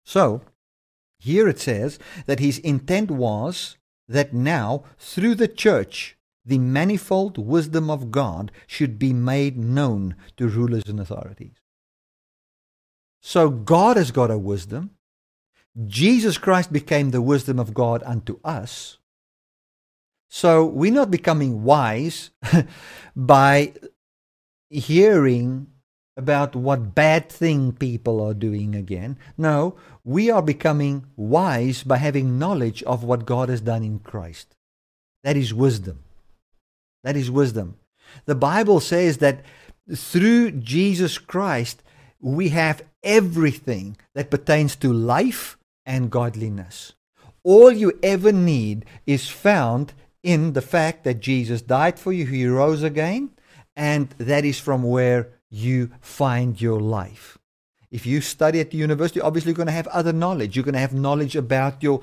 [0.05, 0.41] So,
[1.19, 3.77] here it says that His intent was
[4.09, 10.49] that now, through the church, the manifold wisdom of God should be made known to
[10.49, 11.61] rulers and authorities.
[13.21, 14.91] So God has got a wisdom.
[15.87, 18.99] Jesus Christ became the wisdom of God unto us.
[20.29, 22.31] So we're not becoming wise
[23.17, 23.75] by
[24.69, 25.69] hearing
[26.17, 29.19] about what bad thing people are doing again.
[29.39, 34.55] No, we are becoming wise by having knowledge of what God has done in Christ.
[35.23, 36.03] That is wisdom.
[37.05, 37.77] That is wisdom.
[38.27, 39.41] The Bible says that
[39.95, 41.83] through Jesus Christ,
[42.21, 46.93] we have everything that pertains to life and godliness.
[47.43, 52.47] All you ever need is found in the fact that Jesus died for you, he
[52.47, 53.31] rose again,
[53.75, 57.39] and that is from where you find your life.
[57.93, 60.57] If you study at the university, obviously you're going to have other knowledge.
[60.57, 62.01] You're going to have knowledge about your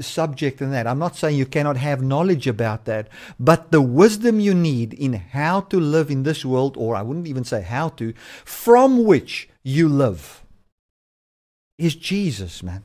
[0.00, 0.86] subject and that.
[0.86, 5.12] I'm not saying you cannot have knowledge about that, but the wisdom you need in
[5.12, 8.14] how to live in this world, or I wouldn't even say how to,
[8.46, 10.42] from which you live,
[11.76, 12.84] is Jesus, man.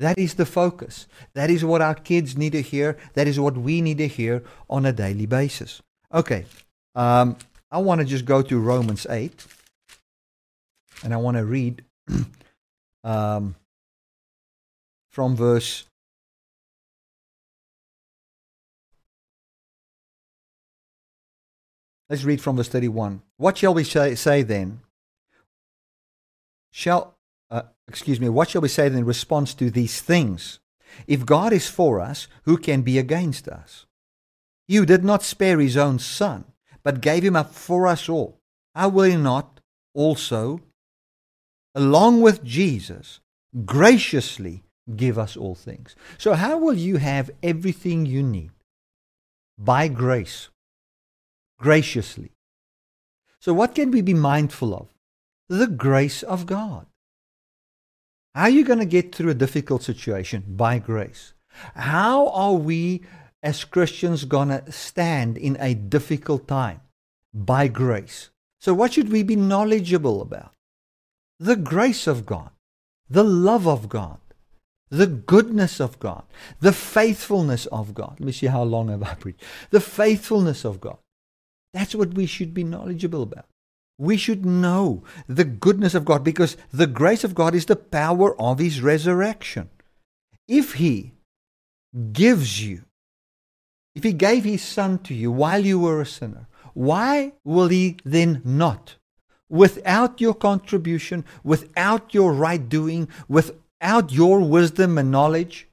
[0.00, 1.06] That is the focus.
[1.34, 2.98] That is what our kids need to hear.
[3.14, 5.80] That is what we need to hear on a daily basis.
[6.12, 6.44] Okay,
[6.96, 7.36] um,
[7.70, 9.46] I want to just go to Romans 8
[11.02, 11.84] and I want to read
[13.04, 13.54] um,
[15.10, 15.86] from verse
[22.12, 23.22] Let's read from verse 31.
[23.38, 24.80] What shall we say, say then?
[26.70, 27.16] Shall,
[27.50, 30.58] uh, excuse me, what shall we say then in response to these things?
[31.06, 33.86] If God is for us, who can be against us?
[34.68, 36.44] You did not spare his own son,
[36.82, 38.38] but gave him up for us all.
[38.74, 39.60] How will he not
[39.94, 40.60] also
[41.74, 43.20] along with Jesus,
[43.64, 44.64] graciously
[44.96, 45.94] give us all things.
[46.18, 48.50] So, how will you have everything you need?
[49.58, 50.48] By grace,
[51.58, 52.32] graciously.
[53.40, 54.88] So, what can we be mindful of?
[55.48, 56.86] The grace of God.
[58.34, 60.44] How are you going to get through a difficult situation?
[60.48, 61.34] By grace.
[61.74, 63.02] How are we
[63.42, 66.80] as Christians going to stand in a difficult time?
[67.34, 68.30] By grace.
[68.60, 70.54] So, what should we be knowledgeable about?
[71.38, 72.50] The grace of God,
[73.08, 74.18] the love of God,
[74.90, 76.24] the goodness of God,
[76.60, 78.16] the faithfulness of God.
[78.18, 79.42] Let me see how long have I preached.
[79.70, 80.98] The faithfulness of God.
[81.72, 83.46] That's what we should be knowledgeable about.
[83.98, 88.38] We should know the goodness of God because the grace of God is the power
[88.40, 89.70] of His resurrection.
[90.46, 91.12] If He
[92.12, 92.84] gives you,
[93.94, 97.96] if He gave His Son to you while you were a sinner, why will He
[98.04, 98.96] then not
[99.52, 105.68] without your contribution, without your right doing, without your wisdom and knowledge,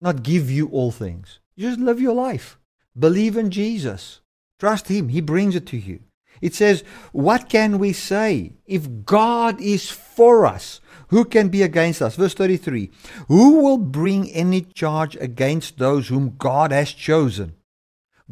[0.00, 1.40] not give you all things.
[1.58, 2.58] Just live your life.
[2.96, 4.20] Believe in Jesus.
[4.60, 5.08] Trust Him.
[5.08, 5.98] He brings it to you.
[6.40, 8.52] It says, What can we say?
[8.66, 12.14] If God is for us, who can be against us?
[12.14, 12.88] Verse 33
[13.26, 17.54] Who will bring any charge against those whom God has chosen?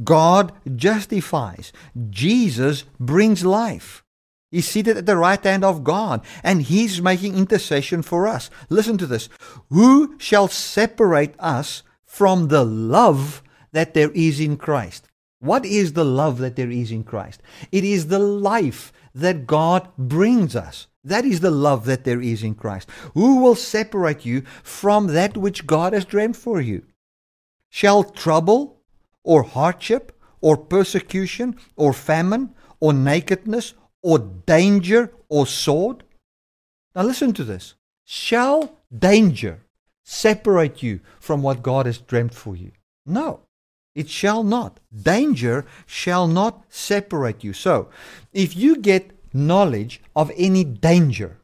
[0.04, 1.72] God justifies.
[2.08, 4.04] Jesus brings life.
[4.50, 8.50] He's seated at the right hand of God, and He's making intercession for us.
[8.68, 9.28] Listen to this.
[9.70, 13.42] Who shall separate us from the love
[13.72, 15.06] that there is in Christ?
[15.38, 17.42] What is the love that there is in Christ?
[17.70, 20.88] It is the life that God brings us.
[21.02, 22.90] That is the love that there is in Christ.
[23.14, 26.82] Who will separate you from that which God has dreamed for you?
[27.70, 28.82] Shall trouble,
[29.22, 36.04] or hardship, or persecution, or famine, or nakedness, or danger, or sword?
[36.94, 37.74] Now listen to this.
[38.04, 39.62] Shall danger
[40.04, 42.72] separate you from what God has dreamt for you?
[43.06, 43.40] No.
[43.94, 44.80] It shall not.
[44.94, 47.52] Danger shall not separate you.
[47.52, 47.88] So,
[48.32, 51.38] if you get knowledge of any danger,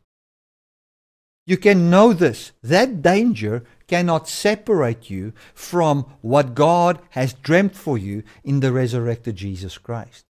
[1.46, 2.52] you can know this.
[2.62, 9.36] That danger cannot separate you from what God has dreamt for you in the resurrected
[9.36, 10.25] Jesus Christ.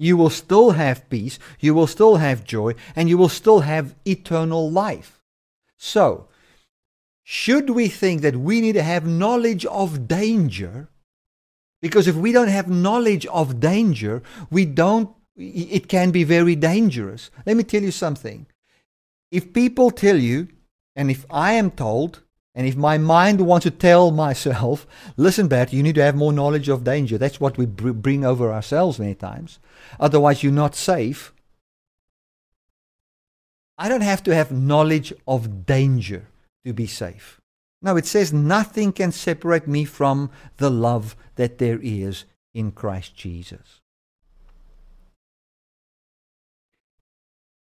[0.00, 3.94] You will still have peace, you will still have joy, and you will still have
[4.04, 5.22] eternal life.
[5.76, 6.26] So,
[7.22, 10.88] should we think that we need to have knowledge of danger
[11.80, 17.30] because if we don't have knowledge of danger, we don't, it can be very dangerous.
[17.46, 18.46] Let me tell you something.
[19.30, 20.48] If people tell you,
[20.94, 22.22] and if I am told,
[22.54, 24.86] and if my mind wants to tell myself,
[25.16, 27.16] listen, Bert, you need to have more knowledge of danger.
[27.16, 29.58] That's what we bring over ourselves many times.
[29.98, 31.32] Otherwise, you're not safe.
[33.78, 36.26] I don't have to have knowledge of danger
[36.66, 37.40] to be safe.
[37.82, 43.16] No, it says, Nothing can separate me from the love that there is in Christ
[43.16, 43.80] Jesus.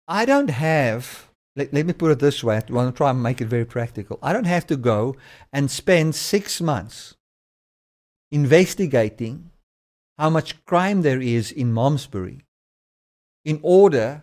[0.09, 1.26] I don't have,
[1.57, 3.65] let, let me put it this way, I want to try and make it very
[3.65, 4.19] practical.
[4.23, 5.17] I don't have to go
[5.53, 7.17] and spend six months
[8.31, 9.51] investigating
[10.19, 12.43] how much crime there is in Malmesbury
[13.45, 14.23] in order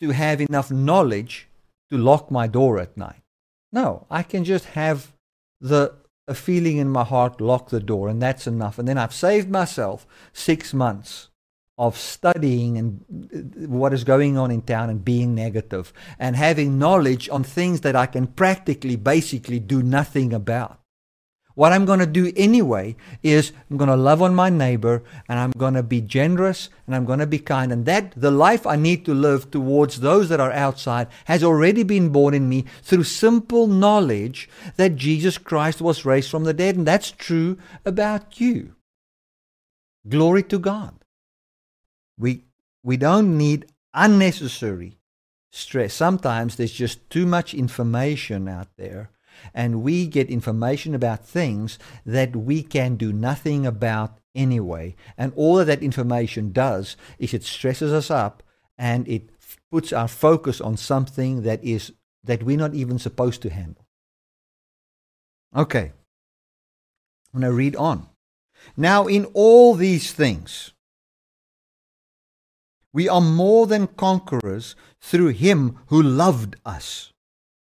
[0.00, 1.48] to have enough knowledge
[1.90, 3.22] to lock my door at night.
[3.72, 5.12] No, I can just have
[5.60, 5.94] the
[6.28, 8.78] a feeling in my heart lock the door, and that's enough.
[8.78, 11.28] And then I've saved myself six months
[11.78, 13.04] of studying and
[13.34, 17.82] uh, what is going on in town and being negative and having knowledge on things
[17.82, 20.80] that I can practically, basically do nothing about.
[21.54, 25.38] What I'm going to do anyway is I'm going to love on my neighbor and
[25.38, 27.72] I'm going to be generous and I'm going to be kind.
[27.72, 31.82] And that the life I need to live towards those that are outside has already
[31.82, 36.76] been born in me through simple knowledge that Jesus Christ was raised from the dead.
[36.76, 37.56] And that's true
[37.86, 38.74] about you.
[40.06, 41.05] Glory to God.
[42.18, 42.44] We,
[42.82, 44.98] we don't need unnecessary
[45.50, 45.94] stress.
[45.94, 49.10] Sometimes there's just too much information out there
[49.54, 54.94] and we get information about things that we can do nothing about anyway.
[55.16, 58.42] And all that information does is it stresses us up
[58.78, 59.30] and it
[59.70, 61.92] puts our focus on something that is
[62.24, 63.86] that we're not even supposed to handle.
[65.54, 65.92] Okay.
[67.32, 68.08] I'm going to read on.
[68.76, 70.72] Now, in all these things,
[72.96, 77.12] we are more than conquerors through him who loved us.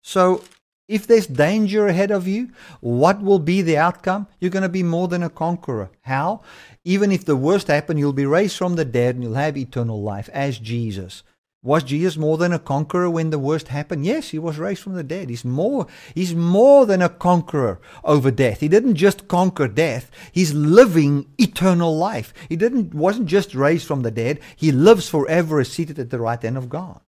[0.01, 0.43] So,
[0.87, 2.49] if there's danger ahead of you,
[2.81, 4.25] what will be the outcome?
[4.39, 5.91] You're going to be more than a conqueror.
[6.01, 6.41] How?
[6.83, 10.01] Even if the worst happens, you'll be raised from the dead and you'll have eternal
[10.01, 11.21] life as Jesus.
[11.61, 14.05] Was Jesus more than a conqueror when the worst happened?
[14.05, 15.29] Yes, he was raised from the dead.
[15.29, 18.61] He's more, he's more than a conqueror over death.
[18.61, 22.33] He didn't just conquer death, he's living eternal life.
[22.47, 26.41] He didn't wasn't just raised from the dead, he lives forever seated at the right
[26.41, 27.01] hand of God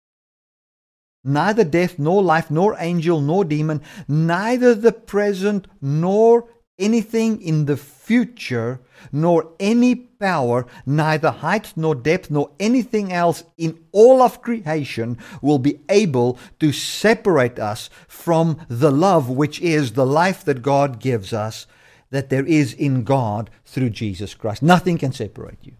[1.25, 6.49] neither death, nor life, nor angel, nor demon, neither the present, nor
[6.79, 8.81] anything in the future,
[9.13, 15.59] nor any power, neither height nor depth, nor anything else in all of creation will
[15.59, 21.33] be able to separate us from the love which is the life that God gives
[21.33, 21.67] us,
[22.11, 24.63] that there is in God through Jesus Christ.
[24.63, 25.75] Nothing can separate you.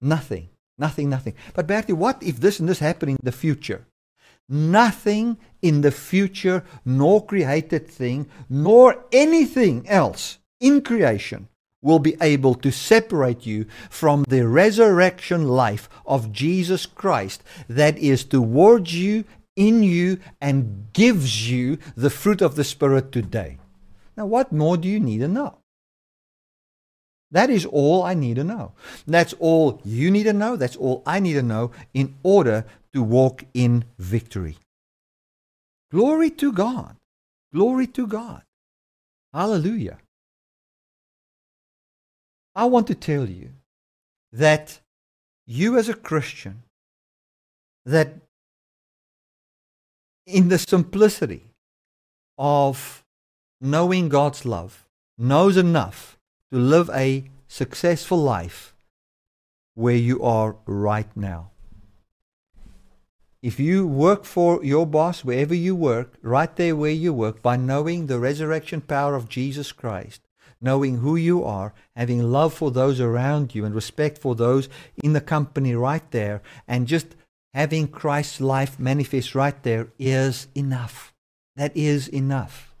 [0.00, 0.48] Nothing.
[0.78, 1.34] Nothing, nothing.
[1.54, 3.86] But Bertie, what if this and this happen in the future?
[4.48, 11.48] Nothing in the future, nor created thing, nor anything else in creation
[11.82, 18.24] will be able to separate you from the resurrection life of Jesus Christ that is
[18.24, 19.24] towards you,
[19.54, 23.58] in you, and gives you the fruit of the Spirit today.
[24.16, 25.58] Now, what more do you need to know?
[27.36, 28.72] That is all I need to know.
[29.06, 30.56] That's all you need to know.
[30.56, 32.64] That's all I need to know in order
[32.94, 34.56] to walk in victory.
[35.90, 36.96] Glory to God.
[37.52, 38.40] Glory to God.
[39.34, 39.98] Hallelujah.
[42.54, 43.50] I want to tell you
[44.32, 44.80] that
[45.46, 46.62] you as a Christian
[47.84, 48.14] that
[50.24, 51.50] in the simplicity
[52.38, 53.04] of
[53.60, 54.86] knowing God's love,
[55.18, 56.15] knows enough
[56.52, 58.74] to live a successful life
[59.74, 61.50] where you are right now.
[63.42, 67.56] If you work for your boss wherever you work, right there where you work, by
[67.56, 70.22] knowing the resurrection power of Jesus Christ,
[70.60, 74.68] knowing who you are, having love for those around you and respect for those
[75.04, 77.14] in the company right there, and just
[77.54, 81.14] having Christ's life manifest right there is enough.
[81.54, 82.74] That is enough.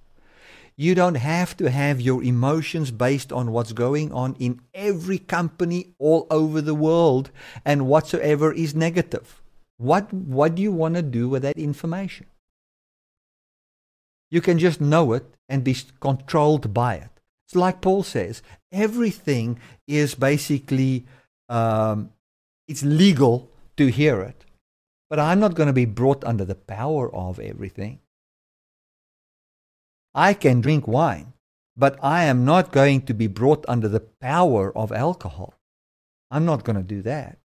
[0.78, 5.94] You don't have to have your emotions based on what's going on in every company
[5.98, 7.30] all over the world
[7.64, 9.40] and whatsoever is negative.
[9.78, 12.26] What, what do you want to do with that information?
[14.30, 17.10] You can just know it and be controlled by it.
[17.46, 21.06] It's like Paul says, everything is basically,
[21.48, 22.10] um,
[22.68, 24.44] it's legal to hear it.
[25.08, 28.00] But I'm not going to be brought under the power of everything.
[30.16, 31.34] I can drink wine,
[31.76, 35.52] but I am not going to be brought under the power of alcohol.
[36.30, 37.38] I'm not going to do that.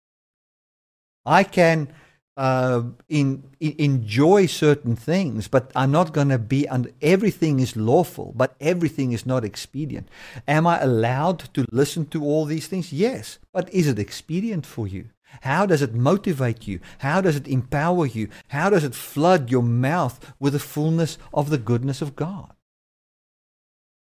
[1.26, 1.90] I can
[2.38, 7.76] uh, in, in, enjoy certain things, but I'm not going to be under everything is
[7.76, 10.08] lawful, but everything is not expedient.
[10.48, 12.94] Am I allowed to listen to all these things?
[12.94, 15.10] Yes, but is it expedient for you?
[15.42, 16.80] How does it motivate you?
[17.00, 18.30] How does it empower you?
[18.48, 22.54] How does it flood your mouth with the fullness of the goodness of God?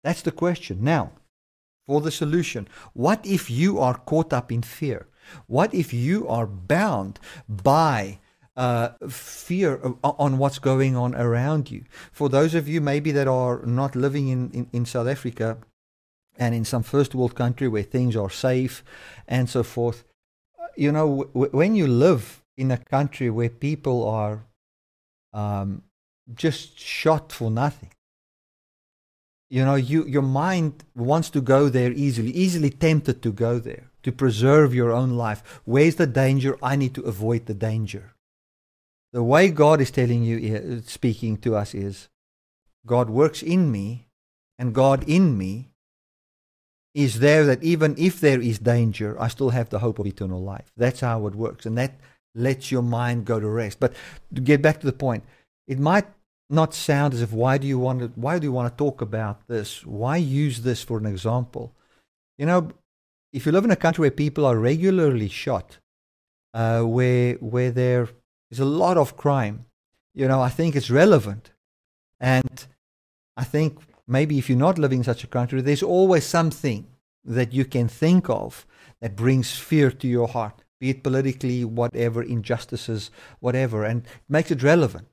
[0.04, 0.84] That's the question.
[0.84, 1.12] Now,
[1.86, 5.08] for the solution, what if you are caught up in fear?
[5.48, 8.20] What if you are bound by
[8.56, 11.84] uh, fear on what's going on around you?
[12.12, 15.58] For those of you maybe that are not living in, in, in South Africa
[16.38, 18.84] and in some first world country where things are safe
[19.28, 20.04] and so forth,
[20.60, 24.46] uh, you know, w- when you live in a country where people are
[25.34, 25.84] um,
[26.34, 27.92] just shot for nothing,
[29.50, 33.90] you know, you, your mind wants to go there easily, easily tempted to go there
[34.04, 35.62] to preserve your own life.
[35.66, 36.58] Where's the danger?
[36.62, 38.14] I need to avoid the danger.
[39.14, 42.10] The way God is telling you, eh, speaking to us, is
[42.86, 44.08] God works in me,
[44.60, 45.70] and God in me
[46.94, 50.42] is there that even if there is danger, I still have the hope of eternal
[50.42, 50.72] life.
[50.76, 51.66] That's how it works.
[51.66, 52.00] And that
[52.34, 53.80] lets your mind go to rest.
[53.80, 53.94] But
[54.34, 55.24] to get back to the point,
[55.68, 56.08] it might
[56.50, 59.02] not sound as if why do you want to why do you want to talk
[59.02, 59.86] about this?
[59.86, 61.74] Why use this for an example?
[62.38, 62.72] You know,
[63.34, 65.80] if you live in a country where people are regularly shot,
[66.54, 68.10] uh, where where there
[68.50, 69.66] is a lot of crime,
[70.14, 71.52] you know, I think it's relevant,
[72.20, 72.66] and
[73.36, 76.88] I think maybe if you're not living in such a country, there's always something
[77.26, 78.66] that you can think of
[79.02, 84.64] that brings fear to your heart, be it politically, whatever, injustices, whatever, and makes it
[84.64, 85.08] relevant.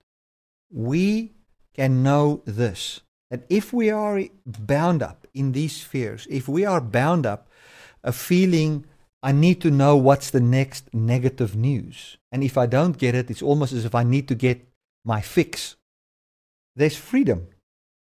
[0.75, 1.33] We
[1.75, 3.01] can know this
[3.31, 7.49] that if we are bound up in these fears, if we are bound up
[8.03, 8.85] a feeling
[9.25, 12.19] I need to know what's the next negative news.
[12.31, 14.69] And if I don't get it, it's almost as if I need to get
[15.03, 15.77] my fix.
[16.77, 17.49] There's freedom.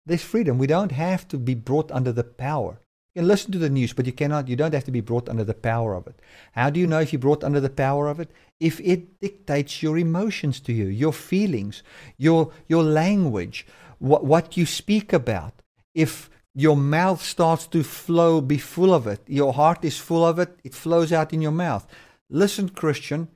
[0.04, 0.58] There's freedom.
[0.58, 2.80] We don't have to be brought under the power.
[3.16, 5.30] You can listen to the news, but you cannot, you don't have to be brought
[5.30, 6.20] under the power of it.
[6.52, 8.30] How do you know if you're brought under the power of it?
[8.60, 11.82] If it dictates your emotions to you, your feelings,
[12.18, 13.66] your, your language,
[14.00, 15.62] what, what you speak about.
[15.94, 19.22] If your mouth starts to flow, be full of it.
[19.26, 21.86] Your heart is full of it, it flows out in your mouth.
[22.28, 23.28] Listen, Christian,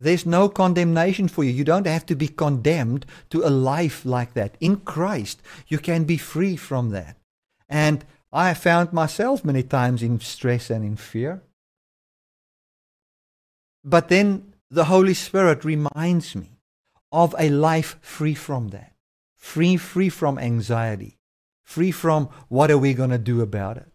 [0.00, 1.50] there's no condemnation for you.
[1.50, 4.56] You don't have to be condemned to a life like that.
[4.60, 7.18] In Christ, you can be free from that.
[7.68, 11.42] And I have found myself many times in stress and in fear.
[13.84, 16.58] But then the Holy Spirit reminds me
[17.10, 18.92] of a life free from that,
[19.36, 21.18] free, free from anxiety,
[21.64, 23.88] free from what are we going to do about it.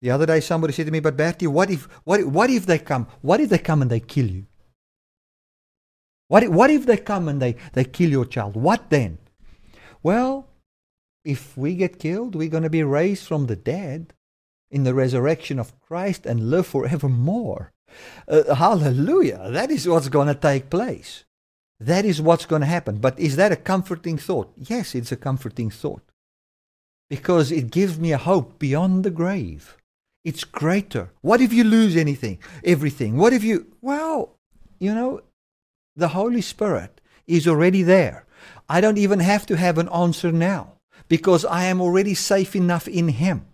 [0.00, 2.78] The other day, somebody said to me, "But Bertie, what if what what if they
[2.78, 3.08] come?
[3.20, 4.46] What if they come and they kill you?
[6.28, 8.54] What if, what if they come and they they kill your child?
[8.54, 9.18] What then?"
[10.02, 10.47] Well,
[11.24, 14.14] if we get killed, we're going to be raised from the dead
[14.70, 17.72] in the resurrection of Christ and live forevermore.
[18.26, 19.50] Uh, hallelujah!
[19.50, 21.24] That is what's going to take place.
[21.80, 22.98] That is what's going to happen.
[22.98, 24.52] But is that a comforting thought?
[24.56, 26.02] Yes, it's a comforting thought
[27.08, 29.76] because it gives me a hope beyond the grave.
[30.24, 31.10] It's greater.
[31.22, 33.16] What if you lose anything, everything?
[33.16, 34.36] What if you, well,
[34.78, 35.22] you know,
[35.96, 38.26] the Holy Spirit is already there.
[38.68, 40.77] I don't even have to have an answer now
[41.08, 43.46] because I am already safe enough in Him.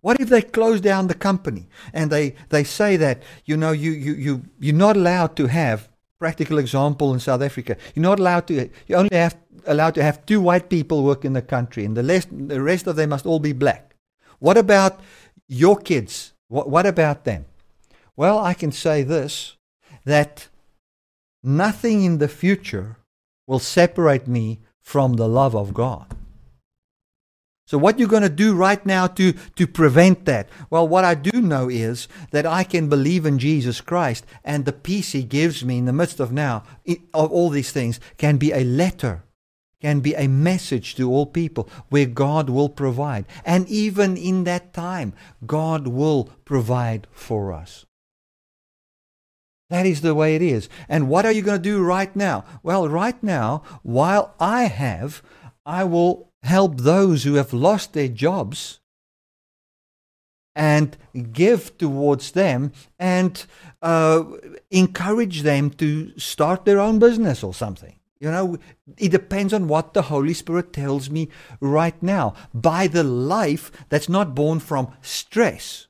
[0.00, 3.90] What if they close down the company and they, they say that, you know, you,
[3.90, 8.46] you, you, you're not allowed to have, practical example in South Africa, you're not allowed
[8.46, 11.96] to, you only have allowed to have two white people work in the country and
[11.96, 13.96] the rest, the rest of them must all be black.
[14.38, 15.00] What about
[15.48, 16.32] your kids?
[16.46, 17.46] What, what about them?
[18.16, 19.56] Well, I can say this
[20.04, 20.48] that
[21.42, 22.96] nothing in the future
[23.46, 26.06] will separate me from the love of God.
[27.66, 30.48] So, what you're going to do right now to, to prevent that?
[30.70, 34.72] Well, what I do know is that I can believe in Jesus Christ, and the
[34.72, 36.62] peace He gives me in the midst of now,
[37.12, 39.24] of all these things, can be a letter,
[39.78, 43.26] can be a message to all people where God will provide.
[43.44, 45.12] And even in that time,
[45.46, 47.84] God will provide for us.
[49.70, 50.68] That is the way it is.
[50.88, 52.44] And what are you going to do right now?
[52.62, 55.22] Well, right now, while I have,
[55.66, 58.80] I will help those who have lost their jobs
[60.56, 60.96] and
[61.32, 63.44] give towards them and
[63.82, 64.24] uh,
[64.70, 67.94] encourage them to start their own business or something.
[68.18, 68.58] You know,
[68.96, 71.28] it depends on what the Holy Spirit tells me
[71.60, 72.34] right now.
[72.52, 75.86] By the life that's not born from stress.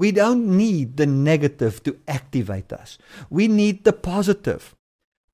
[0.00, 2.96] We don't need the negative to activate us.
[3.28, 4.74] We need the positive.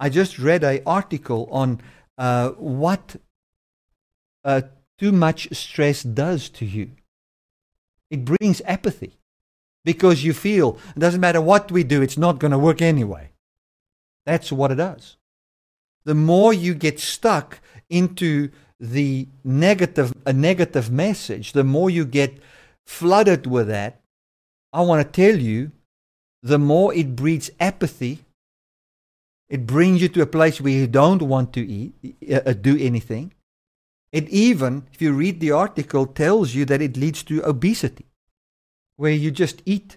[0.00, 1.80] I just read an article on
[2.18, 3.14] uh, what
[4.44, 4.62] uh,
[4.98, 6.90] too much stress does to you.
[8.10, 9.12] It brings apathy
[9.84, 13.30] because you feel it doesn't matter what we do, it's not going to work anyway.
[14.24, 15.16] That's what it does.
[16.04, 18.50] The more you get stuck into
[18.80, 22.40] the negative, a negative message, the more you get
[22.84, 24.00] flooded with that.
[24.76, 25.72] I want to tell you,
[26.42, 28.26] the more it breeds apathy,
[29.48, 31.94] it brings you to a place where you don't want to eat,
[32.30, 33.32] uh, do anything.
[34.12, 38.04] It even, if you read the article, tells you that it leads to obesity,
[38.96, 39.96] where you just eat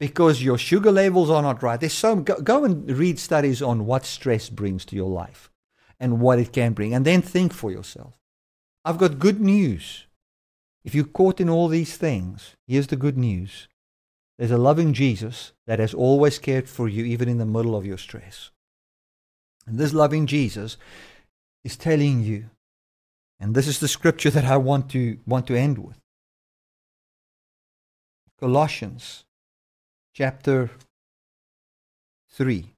[0.00, 1.78] because your sugar levels are not right.
[1.78, 5.50] There's so go, go and read studies on what stress brings to your life
[6.00, 8.14] and what it can bring, and then think for yourself.
[8.86, 10.06] I've got good news.
[10.82, 13.68] If you're caught in all these things, here's the good news.
[14.38, 17.86] There's a loving Jesus that has always cared for you, even in the middle of
[17.86, 18.50] your stress.
[19.66, 20.76] And this loving Jesus
[21.64, 22.50] is telling you
[23.42, 25.98] and this is the scripture that I want to want to end with.
[28.38, 29.24] Colossians
[30.14, 30.70] chapter
[32.30, 32.72] 3.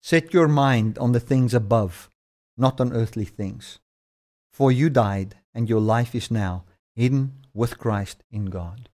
[0.00, 2.08] Set your mind on the things above,
[2.56, 3.80] not on earthly things.
[4.52, 8.88] For you died, and your life is now hidden with Christ in God.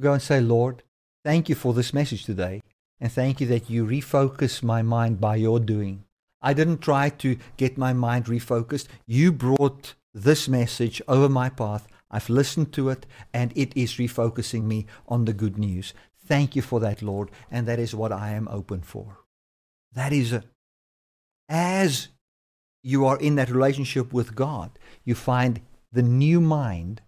[0.00, 0.82] Go and say, Lord,
[1.24, 2.62] thank you for this message today.
[3.00, 6.04] And thank you that you refocus my mind by your doing.
[6.40, 8.86] I didn't try to get my mind refocused.
[9.06, 11.88] You brought this message over my path.
[12.10, 15.92] I've listened to it, and it is refocusing me on the good news.
[16.26, 19.18] Thank you for that, Lord, and that is what I am open for.
[19.92, 20.44] That is it.
[21.48, 22.08] As
[22.84, 25.60] you are in that relationship with God, you find
[25.90, 27.00] the new mind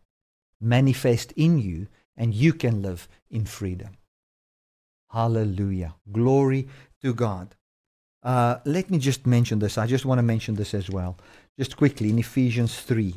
[0.61, 3.99] manifest in you, and you can live in freedom.
[5.11, 5.95] Hallelujah.
[6.11, 6.69] Glory
[7.03, 7.55] to God.
[8.23, 9.77] Uh, let me just mention this.
[9.77, 11.19] I just want to mention this as well.
[11.59, 13.15] Just quickly in Ephesians 3.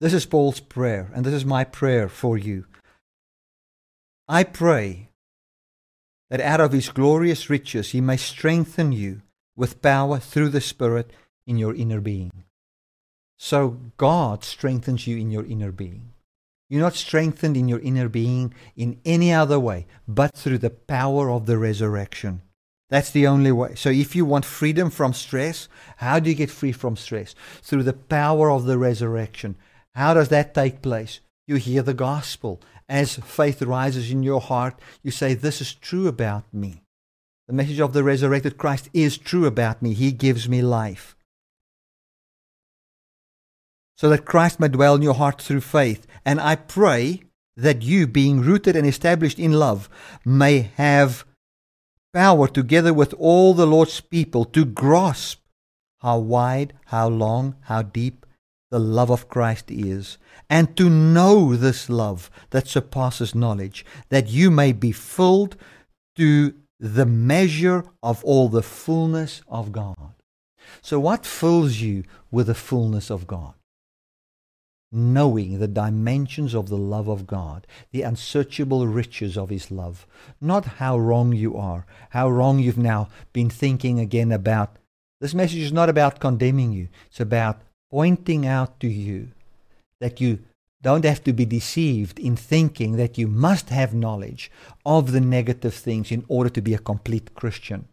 [0.00, 2.64] This is Paul's prayer, and this is my prayer for you.
[4.28, 5.10] I pray
[6.32, 9.20] that out of his glorious riches he may strengthen you
[9.54, 11.10] with power through the Spirit
[11.46, 12.44] in your inner being.
[13.36, 16.14] So God strengthens you in your inner being.
[16.70, 21.30] You're not strengthened in your inner being in any other way but through the power
[21.30, 22.40] of the resurrection.
[22.88, 23.74] That's the only way.
[23.74, 27.34] So, if you want freedom from stress, how do you get free from stress?
[27.62, 29.56] Through the power of the resurrection.
[29.94, 31.20] How does that take place?
[31.46, 32.60] You hear the gospel.
[32.88, 36.82] As faith rises in your heart, you say, This is true about me.
[37.48, 39.94] The message of the resurrected Christ is true about me.
[39.94, 41.16] He gives me life
[44.02, 46.08] so that Christ may dwell in your heart through faith.
[46.24, 47.22] And I pray
[47.56, 49.88] that you, being rooted and established in love,
[50.24, 51.24] may have
[52.12, 55.38] power together with all the Lord's people to grasp
[56.00, 58.26] how wide, how long, how deep
[58.72, 60.16] the love of Christ is,
[60.48, 65.56] and to know this love that surpasses knowledge, that you may be filled
[66.16, 70.14] to the measure of all the fullness of God.
[70.80, 73.52] So, what fills you with the fullness of God?
[74.94, 80.06] knowing the dimensions of the love of God, the unsearchable riches of His love.
[80.38, 84.76] Not how wrong you are, how wrong you've now been thinking again about.
[85.18, 87.62] This message is not about condemning you, it's about
[87.92, 89.28] pointing out to you
[90.00, 90.38] that you
[90.80, 94.50] don't have to be deceived in thinking that you must have knowledge
[94.84, 97.86] of the negative things in order to be a complete Christian.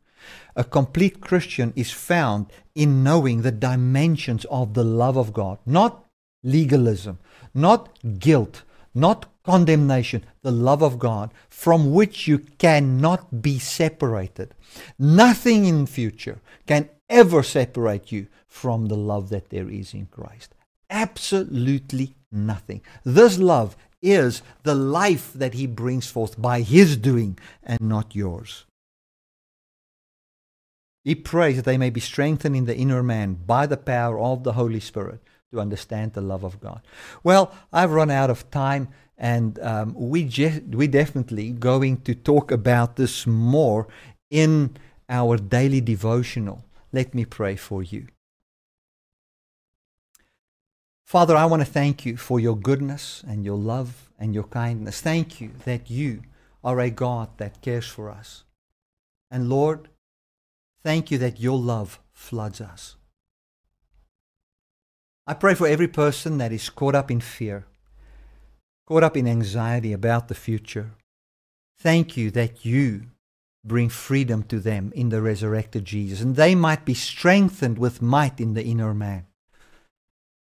[0.55, 6.05] A complete Christian is found in knowing the dimensions of the love of God, not
[6.43, 7.19] legalism,
[7.53, 8.63] not guilt,
[8.95, 14.55] not condemnation, the love of God from which you cannot be separated.
[14.97, 20.53] Nothing in future can ever separate you from the love that there is in Christ.
[20.89, 22.81] Absolutely nothing.
[23.05, 28.65] This love is the life that he brings forth by his doing and not yours.
[31.03, 34.43] He prays that they may be strengthened in the inner man by the power of
[34.43, 35.21] the Holy Spirit
[35.51, 36.81] to understand the love of God.
[37.23, 42.51] Well, I've run out of time, and um, we je- we definitely going to talk
[42.51, 43.87] about this more
[44.29, 44.77] in
[45.09, 46.63] our daily devotional.
[46.91, 48.07] Let me pray for you.
[51.09, 55.01] Father, I want to thank you for your goodness and your love and your kindness.
[55.01, 56.21] Thank you that you
[56.63, 58.43] are a God that cares for us.
[59.31, 59.89] And Lord,
[60.83, 62.95] thank you that your love floods us.
[65.25, 67.65] I pray for every person that is caught up in fear,
[68.85, 70.91] caught up in anxiety about the future.
[71.79, 73.07] Thank you that you
[73.65, 78.39] bring freedom to them in the resurrected Jesus, and they might be strengthened with might
[78.39, 79.25] in the inner man.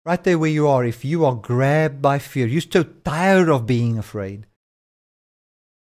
[0.05, 3.65] Right there where you are, if you are grabbed by fear, you're so tired of
[3.65, 4.45] being afraid.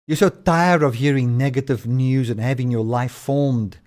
[0.06, 3.78] You're so tired of hearing negative news and having your life formed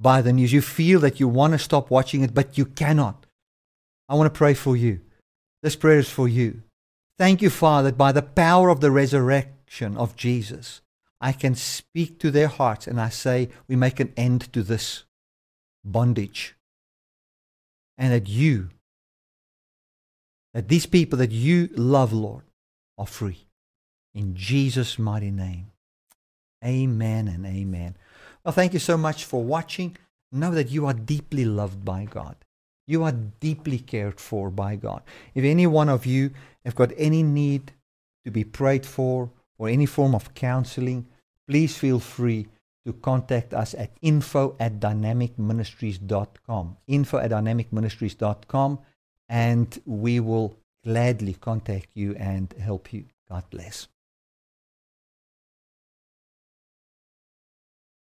[0.00, 0.52] by the news.
[0.52, 3.26] You feel that you want to stop watching it, but you cannot.
[4.08, 5.02] I want to pray for you.
[5.62, 6.62] This prayer is for you.
[7.16, 10.80] Thank you, Father, that by the power of the resurrection of Jesus,
[11.20, 15.04] I can speak to their hearts and I say, we make an end to this
[15.84, 16.56] bondage.
[17.98, 18.70] And that you
[20.54, 22.44] that these people that you love, Lord,
[22.98, 23.46] are free.
[24.14, 25.72] In Jesus' mighty name.
[26.64, 27.96] Amen and amen.
[28.44, 29.96] Well, thank you so much for watching.
[30.32, 32.36] Know that you are deeply loved by God.
[32.86, 35.02] You are deeply cared for by God.
[35.34, 36.32] If any one of you
[36.64, 37.72] have got any need
[38.24, 41.06] to be prayed for or any form of counseling,
[41.48, 42.48] please feel free
[42.84, 46.76] to contact us at info at dynamicministries.com.
[46.86, 48.78] Info at dynamicministries.com
[49.30, 53.04] and we will gladly contact you and help you.
[53.28, 53.86] God bless.